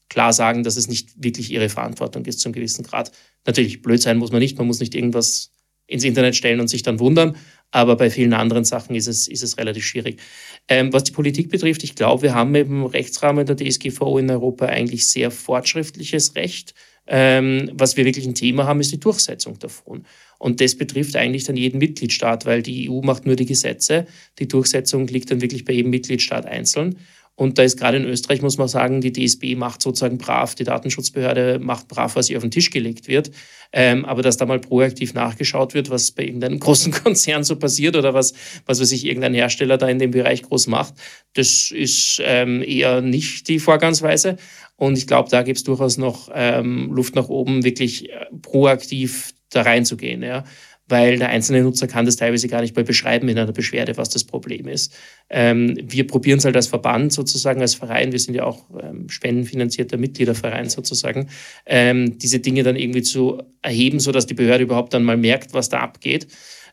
klar 0.09 0.33
sagen, 0.33 0.63
dass 0.63 0.75
es 0.75 0.87
nicht 0.87 1.23
wirklich 1.23 1.51
ihre 1.51 1.69
Verantwortung 1.69 2.25
ist 2.25 2.39
zum 2.39 2.51
gewissen 2.51 2.83
Grad. 2.83 3.11
Natürlich, 3.45 3.81
blöd 3.81 4.01
sein 4.01 4.17
muss 4.17 4.31
man 4.31 4.39
nicht, 4.39 4.57
man 4.57 4.67
muss 4.67 4.79
nicht 4.79 4.95
irgendwas 4.95 5.51
ins 5.87 6.03
Internet 6.03 6.35
stellen 6.35 6.59
und 6.59 6.67
sich 6.67 6.83
dann 6.83 6.99
wundern, 6.99 7.35
aber 7.71 7.95
bei 7.95 8.09
vielen 8.09 8.33
anderen 8.33 8.63
Sachen 8.63 8.95
ist 8.95 9.07
es, 9.07 9.27
ist 9.27 9.43
es 9.43 9.57
relativ 9.57 9.85
schwierig. 9.85 10.19
Ähm, 10.67 10.93
was 10.93 11.03
die 11.03 11.11
Politik 11.11 11.49
betrifft, 11.49 11.83
ich 11.83 11.95
glaube, 11.95 12.23
wir 12.23 12.35
haben 12.35 12.53
im 12.55 12.85
Rechtsrahmen 12.85 13.45
der 13.45 13.55
DSGVO 13.55 14.17
in 14.17 14.29
Europa 14.29 14.65
eigentlich 14.65 15.07
sehr 15.07 15.31
fortschrittliches 15.31 16.35
Recht. 16.35 16.73
Ähm, 17.11 17.71
was 17.73 17.97
wir 17.97 18.05
wirklich 18.05 18.27
ein 18.27 18.35
Thema 18.35 18.67
haben, 18.67 18.79
ist 18.79 18.91
die 18.91 18.99
Durchsetzung 18.99 19.57
davon. 19.57 20.05
Und 20.37 20.61
das 20.61 20.75
betrifft 20.75 21.15
eigentlich 21.15 21.43
dann 21.43 21.57
jeden 21.57 21.79
Mitgliedstaat, 21.79 22.45
weil 22.45 22.61
die 22.61 22.89
EU 22.89 23.01
macht 23.01 23.25
nur 23.25 23.35
die 23.35 23.47
Gesetze. 23.47 24.05
Die 24.37 24.47
Durchsetzung 24.47 25.07
liegt 25.07 25.31
dann 25.31 25.41
wirklich 25.41 25.65
bei 25.65 25.73
jedem 25.73 25.89
Mitgliedstaat 25.89 26.45
einzeln. 26.45 26.97
Und 27.39 27.57
da 27.57 27.63
ist 27.63 27.79
gerade 27.79 27.95
in 27.95 28.03
Österreich, 28.03 28.41
muss 28.41 28.57
man 28.57 28.67
sagen, 28.67 28.99
die 28.99 29.13
DSB 29.13 29.55
macht 29.55 29.81
sozusagen 29.81 30.17
brav, 30.17 30.55
die 30.55 30.65
Datenschutzbehörde 30.65 31.57
macht 31.59 31.87
brav, 31.87 32.17
was 32.17 32.29
ihr 32.29 32.35
auf 32.35 32.43
den 32.43 32.51
Tisch 32.51 32.69
gelegt 32.69 33.07
wird. 33.07 33.31
Ähm, 33.71 34.03
aber 34.03 34.21
dass 34.21 34.35
da 34.35 34.45
mal 34.45 34.59
proaktiv 34.59 35.13
nachgeschaut 35.13 35.73
wird, 35.73 35.89
was 35.89 36.11
bei 36.11 36.25
irgendeinem 36.25 36.59
großen 36.59 36.91
Konzern 36.91 37.45
so 37.45 37.55
passiert 37.55 37.95
oder 37.95 38.13
was, 38.13 38.33
was 38.65 38.81
weiß 38.81 38.91
ich, 38.91 39.05
irgendein 39.05 39.33
Hersteller 39.33 39.77
da 39.77 39.87
in 39.87 39.99
dem 39.99 40.11
Bereich 40.11 40.41
groß 40.41 40.67
macht, 40.67 40.95
das 41.33 41.71
ist 41.71 42.21
ähm, 42.25 42.61
eher 42.61 42.99
nicht 42.99 43.47
die 43.47 43.59
Vorgangsweise. 43.59 44.35
Und 44.75 44.97
ich 44.97 45.07
glaube, 45.07 45.29
da 45.29 45.41
gibt 45.41 45.59
es 45.59 45.63
durchaus 45.63 45.97
noch 45.97 46.29
ähm, 46.33 46.91
Luft 46.91 47.15
nach 47.15 47.29
oben, 47.29 47.63
wirklich 47.63 48.09
äh, 48.09 48.25
proaktiv 48.41 49.33
da 49.49 49.61
reinzugehen. 49.61 50.23
Ja 50.23 50.43
weil 50.89 51.17
der 51.19 51.29
einzelne 51.29 51.61
Nutzer 51.61 51.87
kann 51.87 52.05
das 52.05 52.15
teilweise 52.15 52.47
gar 52.47 52.61
nicht 52.61 52.75
mal 52.75 52.83
beschreiben 52.83 53.29
in 53.29 53.37
einer 53.37 53.51
Beschwerde, 53.51 53.95
was 53.97 54.09
das 54.09 54.23
Problem 54.23 54.67
ist. 54.67 54.93
Ähm, 55.29 55.77
wir 55.81 56.05
probieren 56.07 56.39
es 56.39 56.45
halt 56.45 56.55
als 56.55 56.67
Verband 56.67 57.13
sozusagen, 57.13 57.61
als 57.61 57.75
Verein, 57.75 58.11
wir 58.11 58.19
sind 58.19 58.33
ja 58.33 58.43
auch 58.43 58.65
ähm, 58.81 59.07
spendenfinanzierter 59.07 59.97
Mitgliederverein 59.97 60.69
sozusagen, 60.69 61.29
ähm, 61.65 62.17
diese 62.17 62.39
Dinge 62.39 62.63
dann 62.63 62.75
irgendwie 62.75 63.03
zu 63.03 63.41
erheben, 63.61 63.99
sodass 63.99 64.25
die 64.25 64.33
Behörde 64.33 64.63
überhaupt 64.63 64.93
dann 64.93 65.03
mal 65.03 65.17
merkt, 65.17 65.53
was 65.53 65.69
da 65.69 65.79
abgeht. 65.79 66.27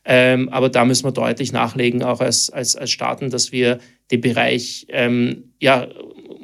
Ähm, 0.05 0.49
aber 0.51 0.69
da 0.69 0.85
müssen 0.85 1.05
wir 1.05 1.13
deutlich 1.13 1.53
nachlegen, 1.53 2.03
auch 2.03 2.21
als, 2.21 2.49
als, 2.49 2.77
als 2.77 2.91
Staaten, 2.91 3.29
dass 3.29 3.51
wir 3.51 3.81
den 4.11 4.21
Bereich 4.21 4.87
ähm, 4.91 5.53
ja, 5.61 5.89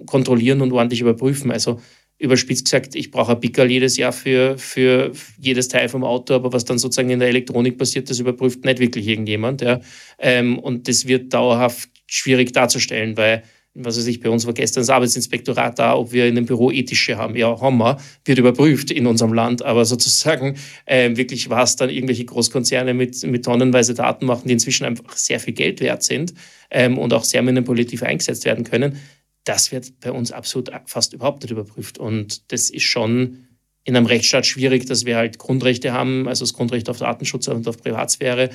kontrollieren 0.07 0.61
und 0.61 0.73
ordentlich 0.73 1.01
überprüfen. 1.01 1.51
Also 1.53 1.81
überspitzt 2.23 2.65
gesagt, 2.67 2.95
ich 2.95 3.11
brauche 3.11 3.33
ein 3.33 3.41
Pickerl 3.41 3.69
jedes 3.69 3.97
Jahr 3.97 4.13
für, 4.13 4.57
für 4.57 5.11
jedes 5.41 5.67
Teil 5.67 5.89
vom 5.89 6.05
Auto, 6.05 6.35
aber 6.35 6.53
was 6.53 6.65
dann 6.65 6.79
sozusagen 6.79 7.11
in 7.11 7.19
der 7.19 7.29
Elektronik 7.29 7.77
passiert, 7.77 8.09
das 8.09 8.21
überprüft 8.21 8.65
nicht 8.65 8.79
wirklich 8.79 9.09
irgendjemand. 9.09 9.61
Ja. 9.61 9.81
Ähm, 10.21 10.59
und 10.61 10.87
das 10.87 11.09
wird 11.09 11.35
dauerhaft 11.35 11.91
schwierig 12.07 12.53
darzustellen, 12.53 13.17
weil, 13.17 13.43
was 13.75 13.99
weiß 13.99 14.07
ich, 14.07 14.21
bei 14.21 14.31
uns 14.31 14.47
war 14.47 14.55
gestern 14.55 14.83
das 14.83 14.91
Arbeitsinspektorat 14.91 15.81
da, 15.81 15.97
ob 15.97 16.13
wir 16.13 16.27
in 16.27 16.37
einem 16.37 16.47
Büro 16.47 16.71
ethische 16.71 17.17
haben. 17.17 17.35
Ja, 17.35 17.61
haben 17.61 17.79
wir, 17.79 17.97
wird 18.25 18.39
überprüft 18.39 18.93
in 18.93 19.09
unserem 19.09 19.33
Land, 19.33 19.63
aber 19.63 19.85
sozusagen 19.85 20.57
äh, 20.87 21.17
wirklich 21.17 21.51
was 21.51 21.75
dann 21.75 21.91
irgendwelche 21.91 22.25
Großkonzerne 22.25 22.95
mit, 22.95 23.21
mit 23.25 23.45
tonnenweise 23.45 23.95
Daten 23.95 24.27
machen, 24.27 24.47
die 24.47 24.53
inzwischen 24.53 24.85
einfach 24.85 25.17
sehr 25.17 25.41
viel 25.41 25.55
Geld 25.55 25.81
wert 25.81 26.05
sind 26.05 26.35
ähm, 26.71 26.99
und 26.99 27.13
auch 27.13 27.25
sehr 27.25 27.43
manipulativ 27.43 28.05
eingesetzt 28.05 28.45
werden 28.45 28.63
können 28.63 29.01
das 29.45 29.73
wird 29.73 30.01
bei 30.01 30.13
uns 30.13 30.33
absolut 30.33 30.71
fast 30.87 31.13
überhaupt 31.13 31.43
nicht 31.43 31.51
überprüft. 31.51 31.99
Und 31.99 32.53
das 32.53 32.71
ist 32.71 32.85
schon 32.85 33.49
in 33.85 33.97
einem 33.97 34.07
Rechtsstaat 34.07 34.47
schwierig, 34.47 34.87
dass 34.87 35.05
wir 35.05 35.17
halt 35.17 35.39
Grundrechte 35.39 35.93
haben, 35.93 36.29
also 36.29 36.45
das 36.45 36.53
Grundrecht 36.53 36.89
auf 36.89 36.99
Datenschutz 36.99 37.49
und 37.49 37.67
auf 37.67 37.79
Privatsphäre, 37.79 38.51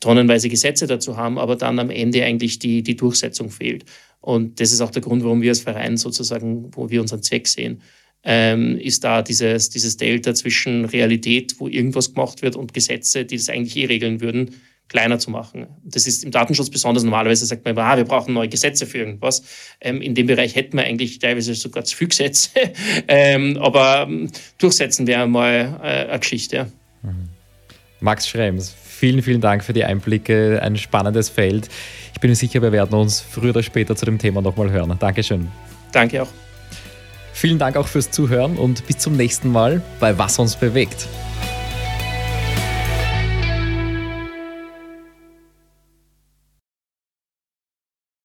tonnenweise 0.00 0.48
Gesetze 0.48 0.86
dazu 0.86 1.16
haben, 1.16 1.38
aber 1.38 1.56
dann 1.56 1.78
am 1.78 1.88
Ende 1.88 2.22
eigentlich 2.24 2.58
die, 2.58 2.82
die 2.82 2.96
Durchsetzung 2.96 3.50
fehlt. 3.50 3.86
Und 4.20 4.60
das 4.60 4.72
ist 4.72 4.82
auch 4.82 4.90
der 4.90 5.02
Grund, 5.02 5.24
warum 5.24 5.40
wir 5.40 5.50
als 5.50 5.60
Verein 5.60 5.96
sozusagen, 5.96 6.70
wo 6.74 6.90
wir 6.90 7.00
unseren 7.00 7.22
Zweck 7.22 7.48
sehen, 7.48 7.80
ähm, 8.22 8.76
ist 8.78 9.04
da 9.04 9.22
dieses, 9.22 9.70
dieses 9.70 9.96
Delta 9.96 10.34
zwischen 10.34 10.84
Realität, 10.84 11.54
wo 11.58 11.68
irgendwas 11.68 12.12
gemacht 12.12 12.42
wird, 12.42 12.56
und 12.56 12.74
Gesetze, 12.74 13.24
die 13.24 13.36
das 13.36 13.48
eigentlich 13.48 13.76
eh 13.76 13.86
regeln 13.86 14.20
würden, 14.20 14.50
kleiner 14.88 15.18
zu 15.18 15.30
machen. 15.30 15.66
Das 15.84 16.06
ist 16.06 16.24
im 16.24 16.30
Datenschutz 16.30 16.70
besonders. 16.70 17.02
Normalerweise 17.02 17.44
sagt 17.46 17.64
man 17.64 17.74
immer, 17.74 17.84
ah, 17.84 17.96
wir 17.96 18.04
brauchen 18.04 18.34
neue 18.34 18.48
Gesetze 18.48 18.86
für 18.86 18.98
irgendwas. 18.98 19.42
Ähm, 19.80 20.00
in 20.00 20.14
dem 20.14 20.26
Bereich 20.26 20.54
hätten 20.54 20.76
wir 20.76 20.84
eigentlich 20.84 21.18
teilweise 21.18 21.54
sogar 21.54 21.84
zu 21.84 21.96
viel 21.96 22.08
Gesetze. 22.08 22.50
ähm, 23.08 23.58
aber 23.58 24.06
ähm, 24.08 24.30
durchsetzen 24.58 25.06
wäre 25.06 25.26
mal 25.26 25.80
äh, 25.82 26.08
eine 26.08 26.18
Geschichte. 26.20 26.70
Mhm. 27.02 27.28
Max 28.00 28.28
Schrems, 28.28 28.74
vielen, 28.84 29.22
vielen 29.22 29.40
Dank 29.40 29.64
für 29.64 29.72
die 29.72 29.84
Einblicke. 29.84 30.60
Ein 30.62 30.76
spannendes 30.76 31.28
Feld. 31.28 31.68
Ich 32.12 32.20
bin 32.20 32.30
mir 32.30 32.36
sicher, 32.36 32.62
wir 32.62 32.72
werden 32.72 32.98
uns 32.98 33.20
früher 33.20 33.50
oder 33.50 33.62
später 33.62 33.96
zu 33.96 34.04
dem 34.04 34.18
Thema 34.18 34.42
nochmal 34.42 34.70
hören. 34.70 34.94
Dankeschön. 34.98 35.48
Danke 35.92 36.22
auch. 36.22 36.28
Vielen 37.32 37.58
Dank 37.58 37.76
auch 37.76 37.86
fürs 37.86 38.10
Zuhören 38.10 38.56
und 38.56 38.86
bis 38.86 38.98
zum 38.98 39.16
nächsten 39.16 39.50
Mal 39.50 39.82
bei 40.00 40.16
Was 40.16 40.38
uns 40.38 40.56
bewegt. 40.56 41.06